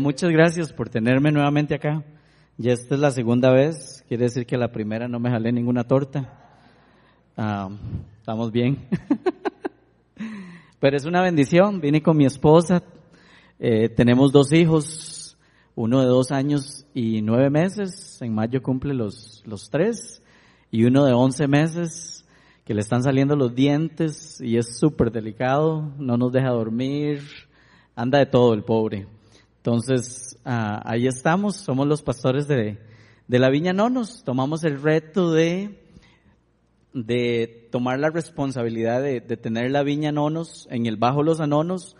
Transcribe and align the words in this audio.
Muchas 0.00 0.30
gracias 0.30 0.72
por 0.72 0.88
tenerme 0.88 1.32
nuevamente 1.32 1.74
acá. 1.74 2.04
Ya 2.56 2.72
esta 2.72 2.94
es 2.94 3.00
la 3.00 3.10
segunda 3.10 3.50
vez, 3.50 4.04
quiere 4.06 4.26
decir 4.26 4.46
que 4.46 4.56
la 4.56 4.70
primera 4.70 5.08
no 5.08 5.18
me 5.18 5.28
jalé 5.28 5.50
ninguna 5.50 5.82
torta. 5.82 6.38
Ah, 7.36 7.68
estamos 8.20 8.52
bien. 8.52 8.86
Pero 10.78 10.96
es 10.96 11.04
una 11.04 11.20
bendición, 11.20 11.80
vine 11.80 12.00
con 12.00 12.16
mi 12.16 12.26
esposa, 12.26 12.84
eh, 13.58 13.88
tenemos 13.88 14.30
dos 14.30 14.52
hijos, 14.52 15.36
uno 15.74 16.00
de 16.00 16.06
dos 16.06 16.30
años 16.30 16.86
y 16.94 17.20
nueve 17.20 17.50
meses, 17.50 18.22
en 18.22 18.32
mayo 18.32 18.62
cumple 18.62 18.94
los, 18.94 19.42
los 19.46 19.68
tres, 19.68 20.22
y 20.70 20.84
uno 20.84 21.06
de 21.06 21.12
once 21.12 21.48
meses 21.48 22.24
que 22.64 22.72
le 22.72 22.82
están 22.82 23.02
saliendo 23.02 23.34
los 23.34 23.52
dientes 23.52 24.40
y 24.40 24.58
es 24.58 24.78
súper 24.78 25.10
delicado, 25.10 25.92
no 25.98 26.16
nos 26.16 26.30
deja 26.30 26.50
dormir, 26.50 27.24
anda 27.96 28.20
de 28.20 28.26
todo 28.26 28.54
el 28.54 28.62
pobre. 28.62 29.17
Entonces, 29.68 30.38
ah, 30.46 30.80
ahí 30.86 31.06
estamos, 31.06 31.56
somos 31.56 31.86
los 31.86 32.00
pastores 32.00 32.48
de, 32.48 32.78
de 33.26 33.38
la 33.38 33.50
Viña 33.50 33.74
Nonos, 33.74 34.24
tomamos 34.24 34.64
el 34.64 34.80
reto 34.80 35.30
de, 35.30 35.78
de 36.94 37.68
tomar 37.70 37.98
la 37.98 38.08
responsabilidad 38.08 39.02
de, 39.02 39.20
de 39.20 39.36
tener 39.36 39.70
la 39.70 39.82
Viña 39.82 40.10
Nonos 40.10 40.66
en 40.70 40.86
el 40.86 40.96
Bajo 40.96 41.22
Los 41.22 41.42
Anonos. 41.42 41.98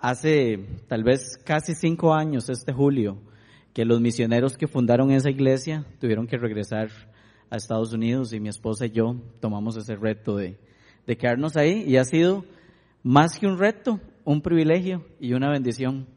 Hace 0.00 0.58
tal 0.88 1.04
vez 1.04 1.38
casi 1.44 1.76
cinco 1.76 2.14
años, 2.14 2.48
este 2.48 2.72
julio, 2.72 3.22
que 3.74 3.84
los 3.84 4.00
misioneros 4.00 4.56
que 4.56 4.66
fundaron 4.66 5.12
esa 5.12 5.30
iglesia 5.30 5.86
tuvieron 6.00 6.26
que 6.26 6.36
regresar 6.36 6.88
a 7.48 7.58
Estados 7.58 7.92
Unidos 7.92 8.32
y 8.32 8.40
mi 8.40 8.48
esposa 8.48 8.86
y 8.86 8.90
yo 8.90 9.14
tomamos 9.38 9.76
ese 9.76 9.94
reto 9.94 10.34
de, 10.34 10.58
de 11.06 11.16
quedarnos 11.16 11.56
ahí. 11.56 11.84
Y 11.86 11.96
ha 11.96 12.04
sido 12.04 12.44
más 13.04 13.38
que 13.38 13.46
un 13.46 13.56
reto, 13.56 14.00
un 14.24 14.42
privilegio 14.42 15.06
y 15.20 15.34
una 15.34 15.48
bendición 15.48 16.08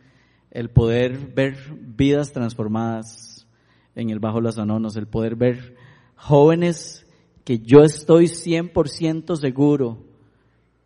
el 0.51 0.69
poder 0.69 1.33
ver 1.33 1.57
vidas 1.79 2.31
transformadas 2.31 3.47
en 3.95 4.09
el 4.09 4.19
Bajo 4.19 4.41
Los 4.41 4.57
Anonos, 4.57 4.95
el 4.95 5.07
poder 5.07 5.35
ver 5.35 5.75
jóvenes 6.15 7.05
que 7.43 7.59
yo 7.59 7.83
estoy 7.83 8.25
100% 8.25 9.35
seguro 9.37 10.03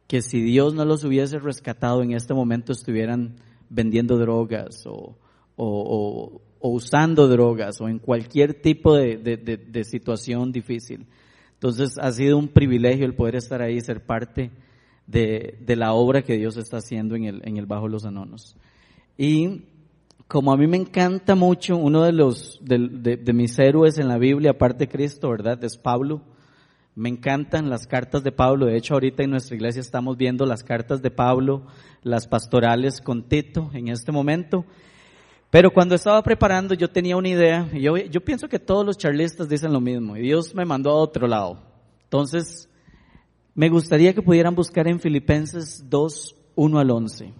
que 0.07 0.21
si 0.21 0.41
Dios 0.41 0.73
no 0.73 0.85
los 0.85 1.03
hubiese 1.03 1.39
rescatado 1.39 2.03
en 2.03 2.11
este 2.11 2.33
momento 2.33 2.73
estuvieran 2.73 3.37
vendiendo 3.69 4.17
drogas 4.17 4.85
o, 4.85 5.17
o, 5.55 6.41
o, 6.59 6.69
usando 6.69 7.27
drogas 7.27 7.79
o 7.79 7.87
en 7.87 7.97
cualquier 7.97 8.61
tipo 8.61 8.95
de, 8.95 9.17
de, 9.17 9.37
de, 9.37 9.83
situación 9.83 10.51
difícil. 10.51 11.07
Entonces 11.53 11.97
ha 11.97 12.11
sido 12.11 12.37
un 12.37 12.49
privilegio 12.49 13.05
el 13.05 13.15
poder 13.15 13.37
estar 13.37 13.61
ahí 13.61 13.77
y 13.77 13.81
ser 13.81 14.05
parte 14.05 14.51
de, 15.07 15.57
la 15.67 15.93
obra 15.93 16.23
que 16.23 16.37
Dios 16.37 16.57
está 16.57 16.77
haciendo 16.77 17.15
en 17.15 17.23
el, 17.23 17.41
en 17.45 17.57
el 17.57 17.65
Bajo 17.65 17.87
Los 17.87 18.05
Anonos. 18.05 18.57
Y 19.17 19.63
como 20.27 20.53
a 20.53 20.57
mí 20.57 20.65
me 20.65 20.77
encanta 20.77 21.35
mucho, 21.35 21.75
uno 21.75 22.03
de 22.03 22.13
los, 22.13 22.57
de, 22.61 23.33
mis 23.33 23.59
héroes 23.59 23.97
en 23.97 24.07
la 24.07 24.17
Biblia, 24.17 24.51
aparte 24.51 24.85
de 24.85 24.87
Cristo, 24.87 25.29
¿verdad? 25.29 25.61
Es 25.63 25.77
Pablo. 25.77 26.21
Me 26.95 27.09
encantan 27.09 27.69
las 27.69 27.85
cartas 27.85 28.23
de 28.23 28.31
Pablo. 28.31 28.67
De 28.67 28.77
hecho, 28.77 28.93
ahorita 28.93 29.23
en 29.23 29.31
nuestra 29.31 29.55
iglesia 29.55 29.81
estamos 29.81 30.15
viendo 30.15 30.45
las 30.45 30.63
cartas 30.63 31.01
de 31.01 31.11
Pablo, 31.11 31.67
las 32.01 32.27
pastorales 32.27 33.01
con 33.01 33.23
Tito 33.23 33.69
en 33.73 33.89
este 33.89 34.13
momento. 34.13 34.65
Pero 35.49 35.71
cuando 35.71 35.95
estaba 35.95 36.23
preparando 36.23 36.73
yo 36.75 36.89
tenía 36.89 37.17
una 37.17 37.27
idea. 37.27 37.69
Yo, 37.73 37.97
yo 37.97 38.21
pienso 38.21 38.47
que 38.47 38.57
todos 38.57 38.85
los 38.85 38.97
charlistas 38.97 39.49
dicen 39.49 39.73
lo 39.73 39.81
mismo. 39.81 40.15
Y 40.15 40.21
Dios 40.21 40.55
me 40.55 40.63
mandó 40.63 40.91
a 40.91 40.95
otro 40.95 41.27
lado. 41.27 41.61
Entonces, 42.03 42.69
me 43.53 43.67
gustaría 43.67 44.13
que 44.13 44.21
pudieran 44.21 44.55
buscar 44.55 44.87
en 44.87 45.01
Filipenses 45.01 45.89
2, 45.89 46.35
1 46.55 46.79
al 46.79 46.89
11. 46.89 47.33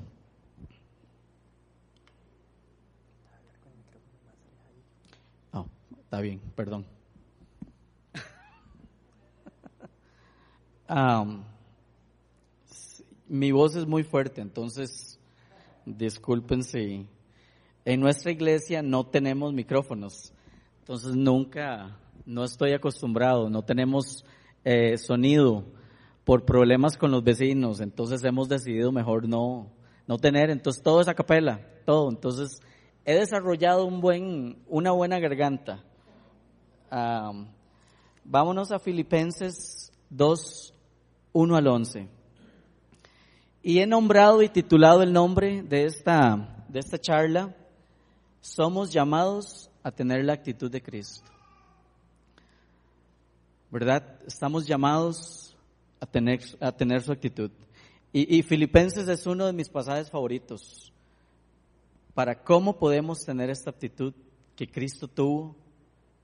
Está 6.12 6.20
bien, 6.20 6.42
perdón. 6.58 6.86
mi 13.30 13.54
voz 13.54 13.78
es 13.78 13.88
muy 13.88 14.04
fuerte, 14.04 14.42
entonces 14.42 15.22
disculpen 15.86 16.64
si 16.64 17.08
en 17.86 18.02
nuestra 18.02 18.30
iglesia 18.30 18.82
no 18.82 19.06
tenemos 19.06 19.54
micrófonos, 19.54 20.34
entonces 20.80 21.16
nunca, 21.16 21.98
no 22.26 22.44
estoy 22.44 22.74
acostumbrado, 22.74 23.50
no 23.50 23.64
tenemos 23.64 24.26
eh, 24.66 24.98
sonido 24.98 25.64
por 26.26 26.44
problemas 26.44 26.98
con 26.98 27.12
los 27.12 27.24
vecinos, 27.24 27.80
entonces 27.80 28.22
hemos 28.26 28.50
decidido 28.50 28.92
mejor 28.92 29.30
no, 29.30 29.72
no 30.08 30.18
tener, 30.18 30.50
entonces 30.50 30.84
todo 30.84 31.00
es 31.00 31.08
a 31.08 31.14
capela, 31.14 31.66
todo, 31.86 32.10
entonces 32.10 32.60
he 33.06 33.14
desarrollado 33.14 33.86
un 33.86 34.02
buen, 34.02 34.62
una 34.68 34.92
buena 34.92 35.18
garganta 35.18 35.86
vámonos 38.24 38.72
a 38.72 38.80
Filipenses 38.80 39.92
2, 40.10 40.74
1 41.34 41.56
al 41.56 41.68
11. 41.68 42.08
Y 43.64 43.80
he 43.80 43.88
nombrado 43.88 44.42
y 44.42 44.50
titulado 44.50 45.04
el 45.04 45.14
nombre 45.14 45.64
de 45.64 45.86
esta, 45.86 46.66
de 46.68 46.80
esta 46.80 46.98
charla, 46.98 47.56
Somos 48.42 48.92
llamados 48.92 49.70
a 49.84 49.92
tener 49.92 50.26
la 50.26 50.34
actitud 50.34 50.72
de 50.72 50.82
Cristo. 50.82 51.30
¿Verdad? 53.70 54.20
Estamos 54.26 54.66
llamados 54.66 55.56
a 56.00 56.06
tener, 56.08 56.42
a 56.60 56.72
tener 56.72 57.04
su 57.04 57.12
actitud. 57.12 57.52
Y, 58.12 58.38
y 58.38 58.42
Filipenses 58.42 59.08
es 59.08 59.28
uno 59.28 59.46
de 59.46 59.54
mis 59.54 59.70
pasajes 59.70 60.10
favoritos 60.10 60.92
para 62.14 62.44
cómo 62.44 62.78
podemos 62.78 63.24
tener 63.24 63.50
esta 63.50 63.70
actitud 63.70 64.14
que 64.56 64.68
Cristo 64.68 65.08
tuvo 65.08 65.56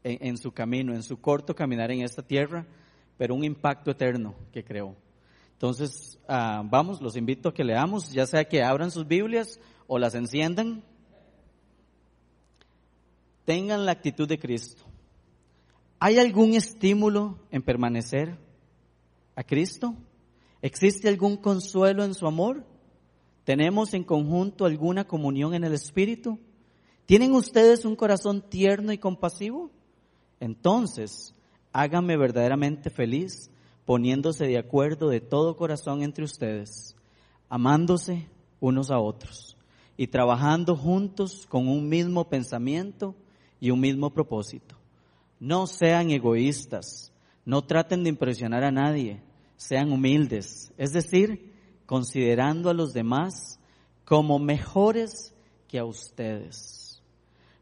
en, 0.07 0.38
su 0.38 0.51
camino, 0.51 0.94
en 0.94 1.03
su 1.03 1.19
corto 1.19 1.56
caminar 1.56 1.91
en 1.91 2.01
esta 2.01 2.22
tierra, 2.22 2.66
pero 3.18 3.35
un 3.35 3.44
impacto 3.44 3.91
eterno 3.91 4.35
que 4.51 4.63
creó. 4.63 4.95
Entonces, 5.53 6.19
ah, 6.28 6.63
vamos, 6.66 7.01
los 7.01 7.18
invito 7.18 7.50
a 7.50 7.53
que 7.53 7.63
leamos, 7.63 8.12
ya 8.12 8.25
sea 8.25 8.45
que 8.45 8.63
abran 8.63 8.91
sus 8.91 9.07
Biblias 9.07 9.59
o 9.88 9.97
las 10.00 10.16
enciendan. 10.16 10.84
Tengan 13.45 13.85
la 13.85 13.91
actitud 13.91 14.28
de 14.28 14.40
Cristo. 14.40 14.84
¿Hay 16.00 16.19
algún 16.19 16.53
estímulo 16.53 17.39
en 17.50 17.63
permanecer 17.63 18.38
a 19.35 19.44
Cristo? 19.44 19.95
¿Existe 20.62 21.09
algún 21.09 21.38
consuelo 21.38 22.03
en 22.03 22.13
su 22.13 22.28
amor? 22.28 22.63
¿Tenemos 23.44 23.94
en 23.94 24.03
conjunto 24.03 24.66
alguna 24.66 25.07
comunión 25.07 25.53
en 25.53 25.63
el 25.63 25.74
Espíritu? 25.74 26.38
¿Tienen 27.06 27.31
ustedes 27.31 27.85
un 27.85 27.95
corazón 27.95 28.41
tierno 28.41 28.91
y 28.91 28.97
compasivo? 28.97 29.72
Entonces, 30.39 31.33
háganme 31.71 32.17
verdaderamente 32.17 32.89
feliz 32.89 33.49
poniéndose 33.85 34.45
de 34.45 34.57
acuerdo 34.57 35.09
de 35.09 35.21
todo 35.21 35.55
corazón 35.55 36.03
entre 36.03 36.25
ustedes, 36.25 36.95
amándose 37.49 38.27
unos 38.59 38.91
a 38.91 38.99
otros 38.99 39.57
y 39.95 40.07
trabajando 40.07 40.75
juntos 40.75 41.45
con 41.47 41.67
un 41.67 41.87
mismo 41.87 42.29
pensamiento 42.29 43.15
y 43.59 43.71
un 43.71 43.79
mismo 43.79 44.11
propósito. 44.11 44.75
No 45.39 45.67
sean 45.67 46.11
egoístas, 46.11 47.11
no 47.45 47.63
traten 47.63 48.03
de 48.03 48.09
impresionar 48.09 48.63
a 48.63 48.71
nadie, 48.71 49.21
sean 49.55 49.91
humildes, 49.91 50.73
es 50.77 50.91
decir, 50.91 51.53
considerando 51.85 52.69
a 52.69 52.73
los 52.73 52.93
demás 52.93 53.59
como 54.05 54.37
mejores 54.37 55.33
que 55.67 55.79
a 55.79 55.85
ustedes. 55.85 56.86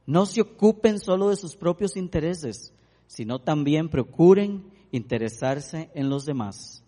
No 0.06 0.26
se 0.26 0.42
ocupen 0.42 1.00
solo 1.00 1.30
de 1.30 1.36
sus 1.36 1.56
propios 1.56 1.96
intereses, 1.98 2.74
sino 3.08 3.40
también 3.40 3.90
procuren 3.90 4.66
interesarse 4.92 5.90
en 5.96 6.10
los 6.10 6.26
demás. 6.26 6.84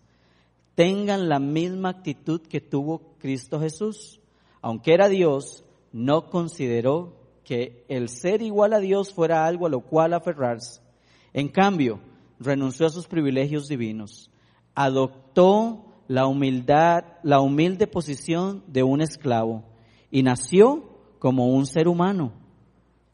Tengan 0.74 1.28
la 1.28 1.40
misma 1.40 1.90
actitud 1.90 2.40
que 2.40 2.60
tuvo 2.60 3.16
Cristo 3.18 3.60
Jesús. 3.60 4.20
Aunque 4.62 4.94
era 4.94 5.08
Dios, 5.08 5.64
no 5.92 6.30
consideró 6.30 7.16
que 7.42 7.84
el 7.88 8.08
ser 8.08 8.42
igual 8.42 8.72
a 8.72 8.78
Dios 8.78 9.12
fuera 9.12 9.46
algo 9.46 9.66
a 9.66 9.70
lo 9.70 9.80
cual 9.80 10.12
aferrarse. 10.12 10.80
En 11.32 11.48
cambio, 11.48 12.00
renunció 12.38 12.86
a 12.86 12.90
sus 12.90 13.08
privilegios 13.08 13.66
divinos. 13.66 14.30
Adoptó 14.74 15.84
la 16.06 16.26
humildad, 16.26 17.04
la 17.24 17.40
humilde 17.40 17.88
posición 17.88 18.62
de 18.68 18.84
un 18.84 19.00
esclavo 19.00 19.64
y 20.10 20.22
nació 20.22 20.84
como 21.18 21.48
un 21.48 21.66
ser 21.66 21.88
humano 21.88 22.32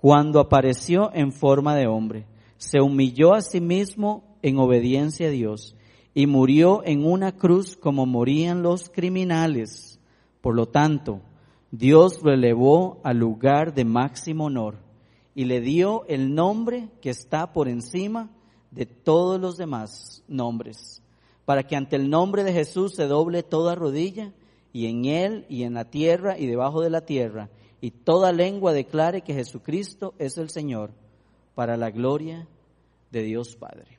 cuando 0.05 0.39
apareció 0.39 1.11
en 1.15 1.33
forma 1.33 1.75
de 1.75 1.87
hombre. 1.87 2.27
Se 2.59 2.83
humilló 2.83 3.33
a 3.33 3.41
sí 3.41 3.63
mismo 3.63 4.37
en 4.43 4.59
obediencia 4.59 5.29
a 5.29 5.31
Dios 5.31 5.77
y 6.13 6.27
murió 6.27 6.83
en 6.85 7.07
una 7.07 7.33
cruz 7.33 7.75
como 7.75 8.05
morían 8.05 8.63
los 8.63 8.91
criminales. 8.91 9.99
Por 10.43 10.57
lo 10.57 10.67
tanto, 10.67 11.23
Dios 11.71 12.21
lo 12.23 12.35
elevó 12.35 13.01
al 13.03 13.17
lugar 13.17 13.73
de 13.73 13.87
máximo 13.87 14.45
honor 14.45 14.77
y 15.35 15.47
le 15.47 15.63
dio 15.63 16.05
el 16.07 16.35
nombre 16.35 16.91
que 17.01 17.09
está 17.09 17.55
por 17.55 17.67
encima 17.67 18.29
de 18.73 18.85
todos 18.85 19.41
los 19.41 19.57
demás 19.57 20.23
nombres, 20.29 21.03
para 21.47 21.63
que 21.63 21.77
ante 21.77 21.97
el 21.97 22.11
nombre 22.11 22.45
de 22.45 22.53
Jesús 22.53 22.95
se 22.95 23.07
doble 23.07 23.43
toda 23.43 23.75
rodilla 23.75 24.35
y 24.71 24.85
en 24.85 25.07
él 25.07 25.47
y 25.49 25.63
en 25.63 25.73
la 25.73 25.87
tierra 25.87 26.39
y 26.39 26.47
debajo 26.47 26.83
de 26.83 26.91
la 26.91 27.07
tierra 27.07 27.49
y 27.85 27.91
toda 27.91 28.33
lengua 28.33 28.73
declare 28.73 29.21
que 29.21 29.35
Jesucristo 29.35 30.15
es 30.19 30.39
el 30.39 30.49
Señor, 30.49 30.91
para 31.55 31.77
la 31.77 31.91
gloria 31.91 32.49
de 33.11 33.23
Dios 33.23 33.57
Padre. 33.57 33.99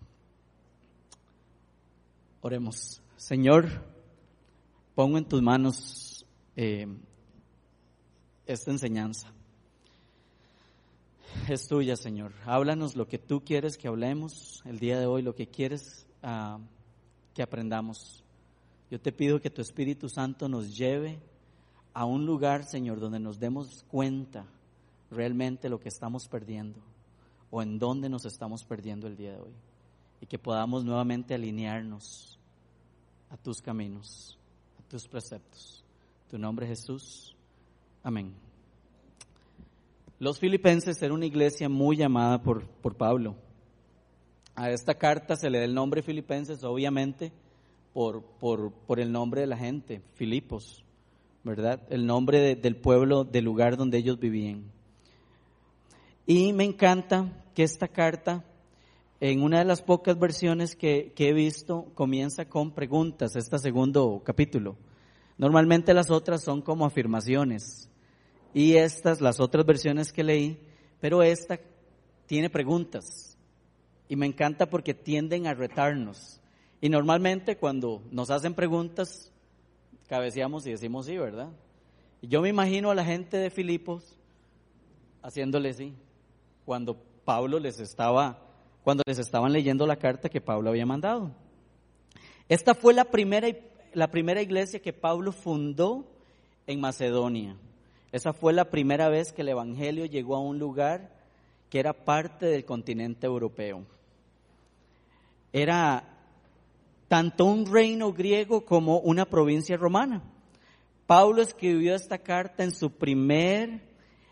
Oremos. 2.41 3.03
Señor, 3.15 3.67
pongo 4.95 5.19
en 5.19 5.25
tus 5.25 5.39
manos 5.43 6.25
eh, 6.55 6.87
esta 8.47 8.71
enseñanza. 8.71 9.31
Es 11.47 11.67
tuya, 11.67 11.95
Señor. 11.95 12.33
Háblanos 12.43 12.95
lo 12.95 13.07
que 13.07 13.19
tú 13.19 13.43
quieres 13.45 13.77
que 13.77 13.88
hablemos 13.88 14.63
el 14.65 14.79
día 14.79 14.99
de 14.99 15.05
hoy, 15.05 15.21
lo 15.21 15.35
que 15.35 15.45
quieres 15.45 16.07
ah, 16.23 16.57
que 17.35 17.43
aprendamos. 17.43 18.23
Yo 18.89 18.99
te 18.99 19.11
pido 19.11 19.39
que 19.39 19.51
tu 19.51 19.61
Espíritu 19.61 20.09
Santo 20.09 20.49
nos 20.49 20.75
lleve 20.75 21.19
a 21.95 22.03
un 22.03 22.25
lugar, 22.25 22.65
Señor, 22.65 23.00
donde 23.00 23.21
nos 23.21 23.39
demos 23.39 23.86
cuenta 23.88 24.45
realmente 25.09 25.69
lo 25.69 25.80
que 25.80 25.88
estamos 25.88 26.27
perdiendo 26.27 26.77
o 27.50 27.62
en 27.62 27.80
dónde 27.80 28.09
nos 28.09 28.25
estamos 28.25 28.65
perdiendo 28.65 29.07
el 29.07 29.15
día 29.15 29.31
de 29.31 29.39
hoy. 29.39 29.53
Y 30.19 30.25
que 30.25 30.38
podamos 30.38 30.83
nuevamente 30.83 31.33
alinearnos 31.33 32.38
a 33.30 33.38
tus 33.38 33.62
caminos, 33.62 34.38
a 34.77 34.89
tus 34.89 35.07
preceptos. 35.07 35.86
Tu 36.30 36.38
nombre 36.38 36.68
Jesús. 36.68 37.33
Amén. 38.03 38.33
Los 40.19 40.38
filipenses 40.38 41.01
eran 41.01 41.15
una 41.15 41.25
iglesia 41.25 41.69
muy 41.69 41.95
llamada 41.95 42.44
por, 42.44 42.68
por 42.68 42.95
Pablo. 42.95 43.36
A 44.53 44.69
esta 44.69 44.95
carta 44.95 45.38
se 45.38 45.50
le 45.50 45.59
da 45.59 45.63
el 45.65 45.74
nombre 45.74 46.01
filipenses, 46.01 46.62
obviamente, 46.65 47.31
por, 47.94 48.21
por, 48.21 48.74
por 48.74 49.00
el 49.00 49.13
nombre 49.13 49.41
de 49.41 49.48
la 49.48 49.57
gente, 49.57 50.01
Filipos, 50.15 50.84
¿verdad? 51.45 51.80
El 51.92 52.07
nombre 52.07 52.56
del 52.56 52.75
pueblo, 52.75 53.24
del 53.24 53.45
lugar 53.45 53.77
donde 53.77 54.00
ellos 54.00 54.19
vivían. 54.19 54.63
Y 56.25 56.53
me 56.53 56.63
encanta 56.63 57.45
que 57.53 57.62
esta 57.62 57.88
carta, 57.88 58.44
en 59.19 59.44
una 59.44 59.59
de 59.59 59.65
las 59.65 59.83
pocas 59.83 60.18
versiones 60.18 60.75
que, 60.75 61.13
he 61.15 61.33
visto, 61.33 61.86
comienza 61.94 62.45
con 62.45 62.71
preguntas, 62.71 63.36
este 63.36 63.59
segundo 63.59 64.24
capítulo. 64.25 64.75
Normalmente 65.38 65.94
las 65.94 66.09
otras 66.09 66.42
son 66.42 66.63
como 66.63 66.83
afirmaciones. 66.83 67.91
Y 68.51 68.77
estas, 68.77 69.21
las 69.21 69.39
otras 69.39 69.68
versiones 69.68 70.12
que 70.12 70.24
leí, 70.24 70.59
pero 71.00 71.21
esta 71.21 71.59
tiene 72.25 72.50
preguntas. 72.50 73.38
Y 74.09 74.15
me 74.15 74.25
encanta 74.25 74.68
porque 74.68 74.95
tienden 74.95 75.45
a 75.45 75.53
retarnos. 75.53 76.41
Y 76.81 76.89
normalmente 76.89 77.57
cuando 77.57 78.01
nos 78.09 78.31
hacen 78.31 78.56
preguntas, 78.56 79.31
cabeceamos 80.07 80.65
y 80.67 80.71
decimos 80.71 81.05
sí, 81.05 81.17
¿verdad? 81.17 81.49
Yo 82.21 82.41
me 82.41 82.49
imagino 82.49 82.91
a 82.91 82.95
la 82.95 83.05
gente 83.05 83.37
de 83.37 83.49
Filipos 83.49 84.17
haciéndole 85.21 85.73
sí, 85.73 85.93
cuando 86.65 86.97
Pablo 87.23 87.59
les 87.59 87.79
estaba, 87.79 88.39
cuando 88.83 89.03
les 89.05 89.19
estaban 89.19 89.51
leyendo 89.51 89.87
la 89.87 89.97
carta 89.97 90.29
que 90.29 90.41
Pablo 90.41 90.69
había 90.69 90.85
mandado. 90.85 91.31
Esta 92.47 92.75
fue 92.75 92.93
la 92.93 93.05
primera, 93.05 93.47
la 93.93 94.09
primera 94.11 94.41
iglesia 94.41 94.81
que 94.81 94.93
Pablo 94.93 95.31
fundó 95.31 96.05
en 96.67 96.79
Macedonia. 96.79 97.57
Esa 98.11 98.33
fue 98.33 98.53
la 98.53 98.69
primera 98.69 99.09
vez 99.09 99.33
que 99.33 99.41
el 99.41 99.49
Evangelio 99.49 100.05
llegó 100.05 100.35
a 100.35 100.39
un 100.39 100.59
lugar 100.59 101.11
que 101.69 101.79
era 101.79 101.93
parte 101.93 102.45
del 102.45 102.63
continente 102.63 103.25
europeo. 103.25 103.85
Era 105.51 106.14
tanto 107.07 107.45
un 107.45 107.65
reino 107.65 108.13
griego 108.13 108.65
como 108.65 108.99
una 108.99 109.25
provincia 109.25 109.77
romana. 109.77 110.23
Pablo 111.05 111.41
escribió 111.41 111.95
esta 111.95 112.17
carta 112.17 112.63
en 112.63 112.71
su 112.71 112.91
primer 112.91 113.81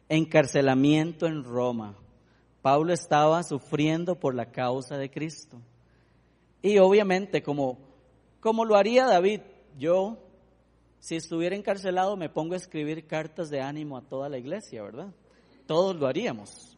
encarcelamiento 0.09 1.27
en 1.27 1.43
Roma. 1.43 1.95
Pablo 2.61 2.93
estaba 2.93 3.43
sufriendo 3.43 4.19
por 4.19 4.33
la 4.33 4.51
causa 4.51 4.97
de 4.97 5.11
Cristo. 5.11 5.59
Y 6.61 6.77
obviamente, 6.79 7.43
como, 7.43 7.77
como 8.39 8.65
lo 8.65 8.75
haría 8.75 9.05
David, 9.05 9.41
yo 9.77 10.17
si 10.99 11.17
estuviera 11.17 11.55
encarcelado 11.55 12.15
me 12.15 12.29
pongo 12.29 12.53
a 12.53 12.57
escribir 12.57 13.05
cartas 13.05 13.49
de 13.49 13.59
ánimo 13.59 13.97
a 13.97 14.01
toda 14.01 14.29
la 14.29 14.37
iglesia, 14.37 14.81
¿verdad? 14.81 15.13
Todos 15.67 15.97
lo 15.97 16.07
haríamos. 16.07 16.77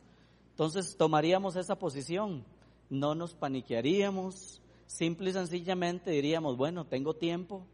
Entonces 0.49 0.97
tomaríamos 0.97 1.55
esa 1.55 1.77
posición, 1.77 2.43
no 2.89 3.13
nos 3.13 3.35
paniquearíamos, 3.35 4.61
simple 4.87 5.29
y 5.29 5.33
sencillamente 5.33 6.11
diríamos, 6.11 6.57
bueno, 6.57 6.85
tengo 6.85 7.15
tiempo, 7.15 7.65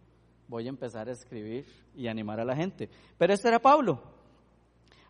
voy 0.48 0.66
a 0.66 0.70
empezar 0.70 1.10
a 1.10 1.14
escribir 1.14 1.66
y 1.96 2.08
animar 2.08 2.40
a 2.40 2.46
la 2.46 2.56
gente. 2.56 2.90
Pero 3.18 3.34
este 3.34 3.48
era 3.48 3.60
Pablo. 3.60 4.02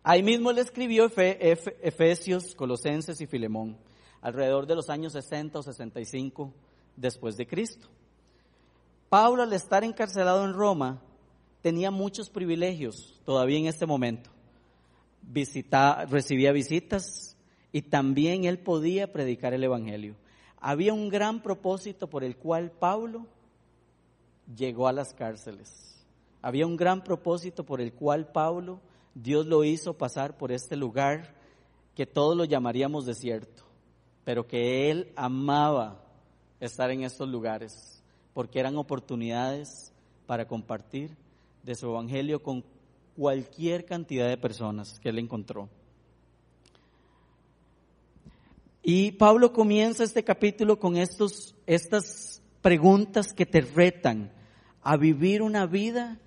Ahí 0.02 0.22
mismo 0.22 0.52
le 0.52 0.60
escribió 0.60 1.10
Efesios, 1.16 2.54
Colosenses 2.54 3.20
y 3.20 3.26
Filemón, 3.26 3.78
alrededor 4.20 4.66
de 4.66 4.74
los 4.74 4.90
años 4.90 5.12
60 5.12 5.60
o 5.60 5.62
65 5.62 6.52
después 6.96 7.36
de 7.36 7.46
Cristo. 7.46 7.88
Pablo 9.08 9.42
al 9.42 9.52
estar 9.52 9.84
encarcelado 9.84 10.44
en 10.44 10.54
Roma 10.54 11.00
tenía 11.60 11.90
muchos 11.90 12.30
privilegios 12.30 13.20
todavía 13.24 13.58
en 13.58 13.66
este 13.66 13.86
momento. 13.86 14.30
recibía 16.08 16.50
visitas 16.52 17.36
y 17.72 17.82
también 17.82 18.44
él 18.44 18.58
podía 18.58 19.12
predicar 19.12 19.54
el 19.54 19.64
Evangelio. 19.64 20.16
Había 20.64 20.94
un 20.94 21.08
gran 21.08 21.42
propósito 21.42 22.08
por 22.08 22.22
el 22.22 22.36
cual 22.36 22.70
Pablo 22.70 23.26
llegó 24.56 24.86
a 24.86 24.92
las 24.92 25.12
cárceles. 25.12 26.06
Había 26.40 26.68
un 26.68 26.76
gran 26.76 27.02
propósito 27.02 27.64
por 27.64 27.80
el 27.80 27.92
cual 27.92 28.30
Pablo, 28.30 28.78
Dios 29.12 29.46
lo 29.46 29.64
hizo 29.64 29.98
pasar 29.98 30.36
por 30.38 30.52
este 30.52 30.76
lugar 30.76 31.34
que 31.96 32.06
todos 32.06 32.36
lo 32.36 32.44
llamaríamos 32.44 33.04
desierto, 33.06 33.64
pero 34.24 34.46
que 34.46 34.88
él 34.88 35.12
amaba 35.16 36.00
estar 36.60 36.92
en 36.92 37.02
estos 37.02 37.28
lugares, 37.28 38.00
porque 38.32 38.60
eran 38.60 38.76
oportunidades 38.76 39.92
para 40.26 40.46
compartir 40.46 41.16
de 41.64 41.74
su 41.74 41.88
evangelio 41.88 42.40
con 42.40 42.64
cualquier 43.16 43.84
cantidad 43.84 44.28
de 44.28 44.36
personas 44.36 45.00
que 45.00 45.08
él 45.08 45.18
encontró. 45.18 45.68
Y 48.82 49.12
Pablo 49.12 49.52
comienza 49.52 50.02
este 50.02 50.24
capítulo 50.24 50.80
con 50.80 50.96
estos, 50.96 51.54
estas 51.66 52.42
preguntas 52.62 53.32
que 53.32 53.46
te 53.46 53.60
retan 53.60 54.32
a 54.82 54.96
vivir 54.96 55.40
una 55.40 55.66
vida 55.66 56.18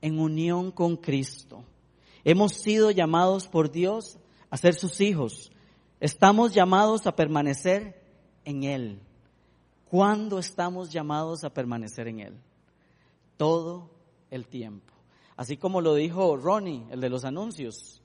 en 0.00 0.20
unión 0.20 0.70
con 0.70 0.96
Cristo. 0.96 1.64
Hemos 2.22 2.52
sido 2.52 2.92
llamados 2.92 3.48
por 3.48 3.72
Dios 3.72 4.18
a 4.48 4.56
ser 4.56 4.74
sus 4.74 5.00
hijos. 5.00 5.50
Estamos 5.98 6.54
llamados 6.54 7.08
a 7.08 7.16
permanecer 7.16 8.00
en 8.44 8.62
Él. 8.62 9.00
¿Cuándo 9.90 10.38
estamos 10.38 10.92
llamados 10.92 11.42
a 11.42 11.50
permanecer 11.50 12.06
en 12.06 12.20
Él? 12.20 12.34
Todo 13.36 13.90
el 14.30 14.46
tiempo. 14.46 14.92
Así 15.36 15.56
como 15.56 15.80
lo 15.80 15.96
dijo 15.96 16.36
Ronnie, 16.36 16.84
el 16.90 17.00
de 17.00 17.10
los 17.10 17.24
anuncios, 17.24 18.00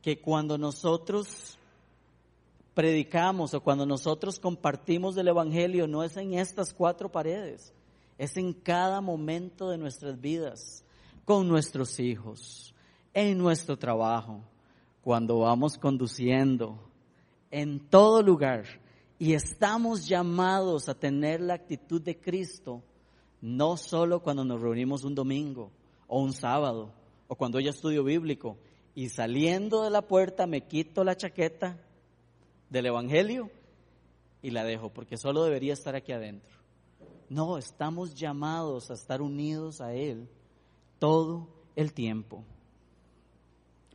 que 0.00 0.20
cuando 0.20 0.58
nosotros 0.58 1.58
predicamos 2.76 3.54
o 3.54 3.62
cuando 3.62 3.86
nosotros 3.86 4.38
compartimos 4.38 5.14
del 5.14 5.28
Evangelio 5.28 5.88
no 5.88 6.04
es 6.04 6.14
en 6.18 6.34
estas 6.34 6.74
cuatro 6.74 7.10
paredes, 7.10 7.72
es 8.18 8.36
en 8.36 8.52
cada 8.52 9.00
momento 9.00 9.70
de 9.70 9.78
nuestras 9.78 10.20
vidas, 10.20 10.84
con 11.24 11.48
nuestros 11.48 11.98
hijos, 11.98 12.74
en 13.14 13.38
nuestro 13.38 13.78
trabajo, 13.78 14.42
cuando 15.00 15.38
vamos 15.38 15.78
conduciendo, 15.78 16.78
en 17.50 17.80
todo 17.80 18.20
lugar, 18.20 18.66
y 19.18 19.32
estamos 19.32 20.06
llamados 20.06 20.90
a 20.90 20.94
tener 20.94 21.40
la 21.40 21.54
actitud 21.54 22.02
de 22.02 22.20
Cristo 22.20 22.82
no 23.40 23.78
solo 23.78 24.20
cuando 24.20 24.44
nos 24.44 24.60
reunimos 24.60 25.02
un 25.02 25.14
domingo 25.14 25.70
o 26.08 26.20
un 26.20 26.34
sábado 26.34 26.92
o 27.26 27.36
cuando 27.36 27.58
yo 27.58 27.70
estudio 27.70 28.04
bíblico 28.04 28.58
y 28.94 29.08
saliendo 29.08 29.82
de 29.82 29.88
la 29.88 30.02
puerta 30.02 30.46
me 30.46 30.66
quito 30.66 31.04
la 31.04 31.16
chaqueta 31.16 31.78
del 32.70 32.86
Evangelio 32.86 33.50
y 34.42 34.50
la 34.50 34.64
dejo 34.64 34.90
porque 34.90 35.16
solo 35.16 35.44
debería 35.44 35.72
estar 35.72 35.96
aquí 35.96 36.12
adentro. 36.12 36.56
No, 37.28 37.58
estamos 37.58 38.14
llamados 38.14 38.90
a 38.90 38.94
estar 38.94 39.20
unidos 39.20 39.80
a 39.80 39.92
Él 39.94 40.28
todo 40.98 41.48
el 41.74 41.92
tiempo. 41.92 42.44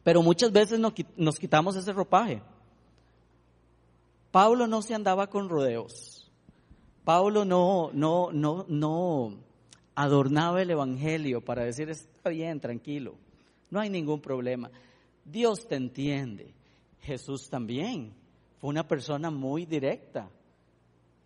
Pero 0.04 0.22
muchas 0.22 0.52
veces 0.52 0.80
nos 0.80 1.40
quitamos 1.40 1.76
ese 1.76 1.94
ropaje. 1.94 2.42
Pablo 4.32 4.68
no 4.68 4.82
se 4.82 4.96
andaba 4.96 5.28
con 5.28 5.50
rodeos. 5.50 6.30
Pablo 7.04 7.46
no, 7.46 7.92
no, 7.94 8.32
no, 8.32 8.66
no 8.68 9.38
adornaba 9.96 10.62
el 10.62 10.72
Evangelio 10.72 11.42
para 11.44 11.64
decir, 11.64 11.90
está 11.90 12.30
bien, 12.30 12.60
tranquilo, 12.60 13.16
no 13.70 13.80
hay 13.80 13.90
ningún 13.90 14.22
problema. 14.22 14.72
Dios 15.26 15.68
te 15.68 15.76
entiende. 15.76 16.54
Jesús 17.02 17.50
también 17.50 18.14
fue 18.62 18.70
una 18.70 18.88
persona 18.88 19.32
muy 19.32 19.66
directa. 19.66 20.30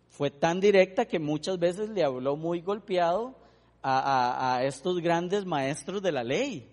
Fue 0.08 0.30
tan 0.30 0.58
directa 0.58 1.04
que 1.04 1.18
muchas 1.18 1.58
veces 1.58 1.90
le 1.90 2.02
habló 2.02 2.34
muy 2.34 2.62
golpeado 2.62 3.34
a, 3.82 4.62
estos 4.64 5.00
grandes 5.00 5.44
maestros 5.44 6.02
de 6.02 6.12
la 6.12 6.24
ley. 6.24 6.72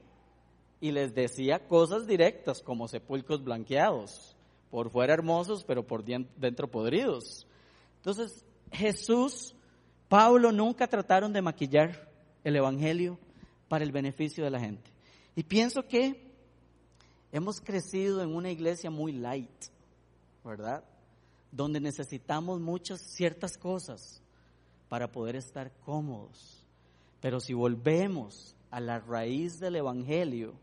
y 0.79 0.91
les 0.91 1.13
decía 1.13 1.65
cosas 1.67 2.07
directas 2.07 2.61
como 2.61 2.89
sepulcros 2.89 3.41
blanqueados, 3.43 4.35
por 4.69 4.89
fuera 4.89 5.13
hermosos, 5.13 5.63
pero 5.63 5.85
por 5.85 6.03
dentro 6.03 6.67
podridos. 6.67 7.47
Entonces, 7.97 8.43
Jesús, 8.71 9.55
Pablo 10.09 10.51
nunca 10.51 10.87
trataron 10.87 11.31
de 11.31 11.41
maquillar 11.41 12.09
el 12.43 12.55
Evangelio 12.55 13.17
para 13.69 13.85
el 13.85 13.91
beneficio 13.91 14.43
de 14.43 14.49
la 14.49 14.59
gente. 14.59 14.91
Y 15.35 15.43
pienso 15.43 15.87
que 15.87 16.33
hemos 17.31 17.61
crecido 17.61 18.21
en 18.21 18.35
una 18.35 18.51
iglesia 18.51 18.89
muy 18.89 19.13
light, 19.13 19.72
¿verdad? 20.43 20.83
Donde 21.51 21.79
necesitamos 21.79 22.59
muchas 22.59 23.01
ciertas 23.01 23.57
cosas 23.57 24.21
para 24.89 25.11
poder 25.11 25.35
estar 25.35 25.71
cómodos. 25.85 26.63
Pero 27.21 27.39
si 27.39 27.53
volvemos 27.53 28.55
a 28.69 28.79
la 28.79 28.99
raíz 28.99 29.59
del 29.59 29.77
Evangelio, 29.77 30.53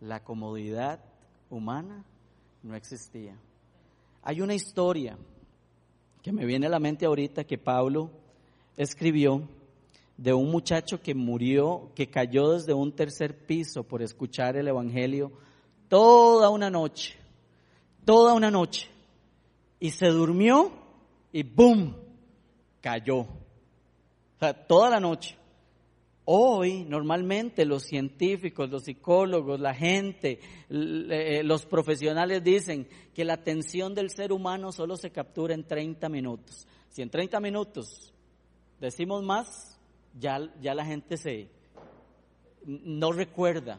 la 0.00 0.24
comodidad 0.24 1.00
humana 1.50 2.04
no 2.62 2.74
existía. 2.74 3.36
Hay 4.22 4.40
una 4.40 4.54
historia 4.54 5.16
que 6.22 6.32
me 6.32 6.44
viene 6.44 6.66
a 6.66 6.70
la 6.70 6.80
mente 6.80 7.06
ahorita 7.06 7.44
que 7.44 7.58
Pablo 7.58 8.10
escribió 8.76 9.48
de 10.16 10.34
un 10.34 10.50
muchacho 10.50 11.00
que 11.00 11.14
murió, 11.14 11.92
que 11.94 12.10
cayó 12.10 12.52
desde 12.52 12.74
un 12.74 12.92
tercer 12.92 13.46
piso 13.46 13.84
por 13.84 14.02
escuchar 14.02 14.56
el 14.56 14.68
Evangelio 14.68 15.32
toda 15.88 16.50
una 16.50 16.68
noche, 16.68 17.16
toda 18.10 18.34
una 18.34 18.50
noche, 18.50 18.88
y 19.78 19.92
se 19.92 20.08
durmió 20.08 20.72
y 21.30 21.44
¡boom! 21.44 21.94
cayó. 22.80 23.20
O 23.20 23.28
sea, 24.40 24.52
toda 24.52 24.90
la 24.90 24.98
noche. 24.98 25.36
Hoy, 26.24 26.82
normalmente, 26.82 27.64
los 27.64 27.84
científicos, 27.84 28.68
los 28.68 28.82
psicólogos, 28.82 29.60
la 29.60 29.74
gente, 29.74 30.40
eh, 30.68 31.42
los 31.44 31.66
profesionales 31.66 32.42
dicen 32.42 32.88
que 33.14 33.24
la 33.24 33.34
atención 33.34 33.94
del 33.94 34.10
ser 34.10 34.32
humano 34.32 34.72
solo 34.72 34.96
se 34.96 35.12
captura 35.12 35.54
en 35.54 35.62
30 35.62 36.08
minutos. 36.08 36.66
Si 36.88 37.02
en 37.02 37.10
30 37.10 37.38
minutos 37.38 38.12
decimos 38.80 39.22
más, 39.22 39.78
ya, 40.18 40.52
ya 40.60 40.74
la 40.74 40.84
gente 40.84 41.16
se 41.16 41.48
no 42.66 43.12
recuerda. 43.12 43.78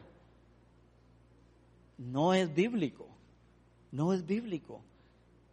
No 1.98 2.32
es 2.32 2.54
bíblico, 2.54 3.11
no 3.92 4.12
es 4.12 4.26
bíblico. 4.26 4.82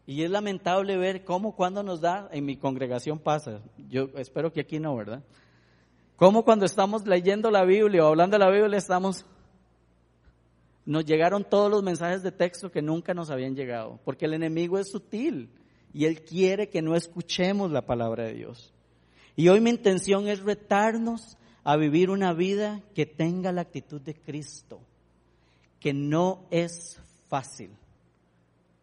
Y 0.08 0.24
es 0.24 0.32
lamentable 0.32 0.98
ver 0.98 1.24
cómo 1.24 1.56
cuando 1.56 1.84
nos 1.84 2.02
da, 2.02 2.28
en 2.32 2.46
mi 2.46 2.58
congregación 2.58 3.20
pasa, 3.20 3.62
yo 3.90 4.10
espero 4.16 4.52
que 4.52 4.62
aquí 4.62 4.80
no, 4.80 4.96
¿verdad? 4.96 5.22
Cómo 6.16 6.44
cuando 6.44 6.66
estamos 6.66 7.06
leyendo 7.06 7.52
la 7.52 7.64
Biblia 7.64 8.04
o 8.04 8.08
hablando 8.08 8.38
de 8.38 8.44
la 8.44 8.50
Biblia 8.50 8.78
estamos, 8.78 9.26
nos 10.86 11.06
llegaron 11.06 11.44
todos 11.44 11.70
los 11.70 11.84
mensajes 11.84 12.24
de 12.24 12.32
texto 12.32 12.72
que 12.72 12.82
nunca 12.82 13.14
nos 13.14 13.30
habían 13.30 13.56
llegado, 13.56 14.00
porque 14.04 14.26
el 14.26 14.34
enemigo 14.34 14.80
es 14.80 14.90
sutil 14.90 15.52
y 15.94 16.06
él 16.06 16.24
quiere 16.24 16.70
que 16.70 16.82
no 16.82 16.96
escuchemos 16.96 17.72
la 17.72 17.86
palabra 17.86 18.24
de 18.24 18.34
Dios. 18.34 18.74
Y 19.36 19.48
hoy 19.50 19.62
mi 19.62 19.70
intención 19.70 20.28
es 20.28 20.42
retarnos 20.42 21.38
a 21.64 21.78
vivir 21.78 22.10
una 22.10 22.34
vida 22.34 22.82
que 22.96 23.06
tenga 23.06 23.52
la 23.52 23.62
actitud 23.62 24.02
de 24.02 24.16
Cristo, 24.16 24.82
que 25.80 25.94
no 25.94 26.48
es 26.50 27.00
fácil, 27.28 27.72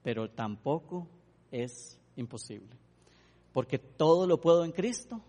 pero 0.07 0.31
tampoco 0.31 1.09
es 1.51 1.99
imposible. 2.15 2.77
Porque 3.53 3.77
todo 3.77 4.29
lo 4.29 4.41
puedo 4.41 4.65
en 4.65 4.71
Cristo 4.71 5.21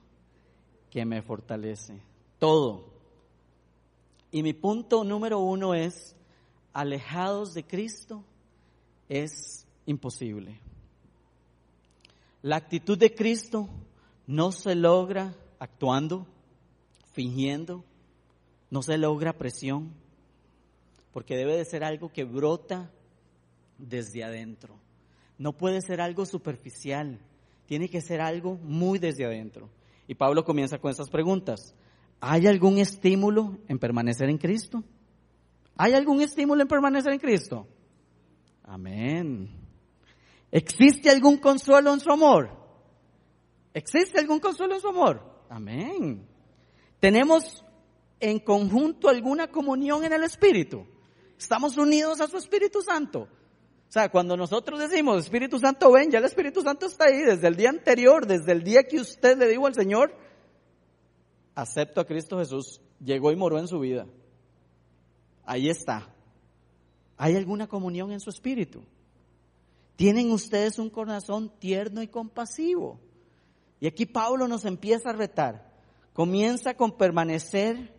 que 0.91 1.03
me 1.03 1.23
fortalece. 1.23 1.99
Todo. 2.37 2.85
Y 4.29 4.43
mi 4.43 4.53
punto 4.53 5.03
número 5.03 5.39
uno 5.39 5.73
es, 5.73 6.15
alejados 6.73 7.55
de 7.55 7.63
Cristo 7.63 8.23
es 9.09 9.65
imposible. 9.87 10.59
La 12.43 12.57
actitud 12.57 12.99
de 12.99 13.15
Cristo 13.15 13.67
no 14.27 14.51
se 14.51 14.75
logra 14.75 15.33
actuando, 15.57 16.27
fingiendo, 17.13 17.83
no 18.69 18.83
se 18.83 18.99
logra 18.99 19.39
presión, 19.39 19.91
porque 21.13 21.35
debe 21.35 21.57
de 21.57 21.65
ser 21.65 21.83
algo 21.83 22.13
que 22.13 22.25
brota 22.25 22.91
desde 23.77 24.23
adentro. 24.23 24.79
No 25.37 25.53
puede 25.53 25.81
ser 25.81 26.01
algo 26.01 26.25
superficial, 26.25 27.19
tiene 27.65 27.89
que 27.89 28.01
ser 28.01 28.21
algo 28.21 28.55
muy 28.55 28.99
desde 28.99 29.25
adentro. 29.25 29.69
Y 30.07 30.15
Pablo 30.15 30.43
comienza 30.43 30.79
con 30.79 30.89
estas 30.91 31.09
preguntas. 31.09 31.75
¿Hay 32.19 32.47
algún 32.47 32.77
estímulo 32.77 33.57
en 33.67 33.77
permanecer 33.77 34.29
en 34.29 34.37
Cristo? 34.37 34.83
¿Hay 35.75 35.93
algún 35.93 36.21
estímulo 36.21 36.61
en 36.61 36.67
permanecer 36.67 37.13
en 37.13 37.19
Cristo? 37.19 37.67
Amén. 38.63 39.49
¿Existe 40.51 41.09
algún 41.09 41.37
consuelo 41.37 41.93
en 41.93 41.99
su 41.99 42.11
amor? 42.11 42.49
¿Existe 43.73 44.19
algún 44.19 44.39
consuelo 44.39 44.75
en 44.75 44.81
su 44.81 44.87
amor? 44.87 45.21
Amén. 45.49 46.25
¿Tenemos 46.99 47.63
en 48.19 48.39
conjunto 48.39 49.09
alguna 49.09 49.47
comunión 49.51 50.03
en 50.03 50.13
el 50.13 50.23
Espíritu? 50.23 50.85
¿Estamos 51.37 51.77
unidos 51.77 52.19
a 52.21 52.27
su 52.27 52.37
Espíritu 52.37 52.81
Santo? 52.81 53.27
O 53.89 53.91
sea, 53.91 54.09
cuando 54.09 54.35
nosotros 54.35 54.79
decimos, 54.79 55.23
Espíritu 55.23 55.59
Santo 55.59 55.91
ven, 55.91 56.11
ya 56.11 56.19
el 56.19 56.25
Espíritu 56.25 56.61
Santo 56.61 56.87
está 56.87 57.05
ahí 57.05 57.21
desde 57.21 57.47
el 57.47 57.55
día 57.55 57.69
anterior, 57.69 58.25
desde 58.25 58.51
el 58.51 58.63
día 58.63 58.83
que 58.83 58.99
usted 58.99 59.37
le 59.37 59.47
dijo 59.47 59.65
al 59.65 59.75
Señor, 59.75 60.13
acepto 61.55 62.01
a 62.01 62.05
Cristo 62.05 62.37
Jesús, 62.37 62.81
llegó 62.99 63.31
y 63.31 63.35
moró 63.35 63.59
en 63.59 63.67
su 63.67 63.79
vida. 63.79 64.05
Ahí 65.45 65.69
está. 65.69 66.13
¿Hay 67.15 67.35
alguna 67.35 67.67
comunión 67.67 68.11
en 68.11 68.19
su 68.19 68.29
espíritu? 68.29 68.83
¿Tienen 69.95 70.31
ustedes 70.31 70.77
un 70.77 70.89
corazón 70.89 71.49
tierno 71.57 72.03
y 72.03 72.07
compasivo? 72.07 72.99
Y 73.79 73.87
aquí 73.87 74.05
Pablo 74.05 74.47
nos 74.47 74.65
empieza 74.65 75.09
a 75.09 75.13
retar. 75.13 75.71
Comienza 76.13 76.75
con 76.75 76.97
permanecer 76.97 77.93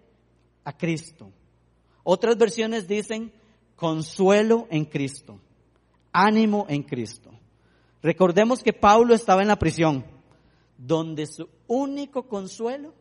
a 0.65 0.77
Cristo. 0.77 1.33
Otras 2.05 2.37
versiones 2.37 2.87
dicen 2.87 3.33
consuelo 3.75 4.67
en 4.71 4.85
Cristo, 4.85 5.41
ánimo 6.19 6.67
en 6.69 6.83
Cristo. 6.83 7.31
Recordemos 8.03 8.63
que 8.63 8.73
Pablo 8.73 9.15
estaba 9.15 9.43
en 9.43 9.49
la 9.49 9.59
prisión, 9.59 10.05
donde 10.77 11.27
su 11.27 11.49
único 11.69 12.27
consuelo 12.27 12.93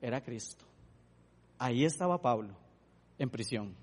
era 0.00 0.22
Cristo. 0.22 0.64
Ahí 1.58 1.84
estaba 1.84 2.20
Pablo, 2.20 2.54
en 3.18 3.30
prisión. 3.30 3.74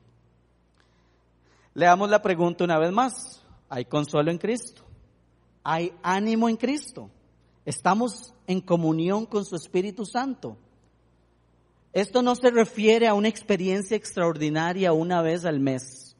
Leamos 1.73 2.09
la 2.09 2.21
pregunta 2.21 2.63
una 2.63 2.79
vez 2.79 2.91
más. 2.91 3.43
¿Hay 3.69 3.85
consuelo 3.85 4.31
en 4.31 4.37
Cristo? 4.37 4.83
¿Hay 5.63 5.93
ánimo 6.03 6.47
en 6.47 6.55
Cristo? 6.55 7.09
Estamos 7.65 8.33
en 8.47 8.61
comunión 8.61 9.25
con 9.25 9.43
su 9.43 9.55
Espíritu 9.55 10.05
Santo. 10.05 10.57
Esto 11.91 12.21
no 12.21 12.35
se 12.35 12.51
refiere 12.51 13.07
a 13.07 13.13
una 13.13 13.27
experiencia 13.27 13.97
extraordinaria 13.97 14.93
una 14.93 15.21
vez 15.21 15.45
al 15.45 15.59
mes. 15.59 16.12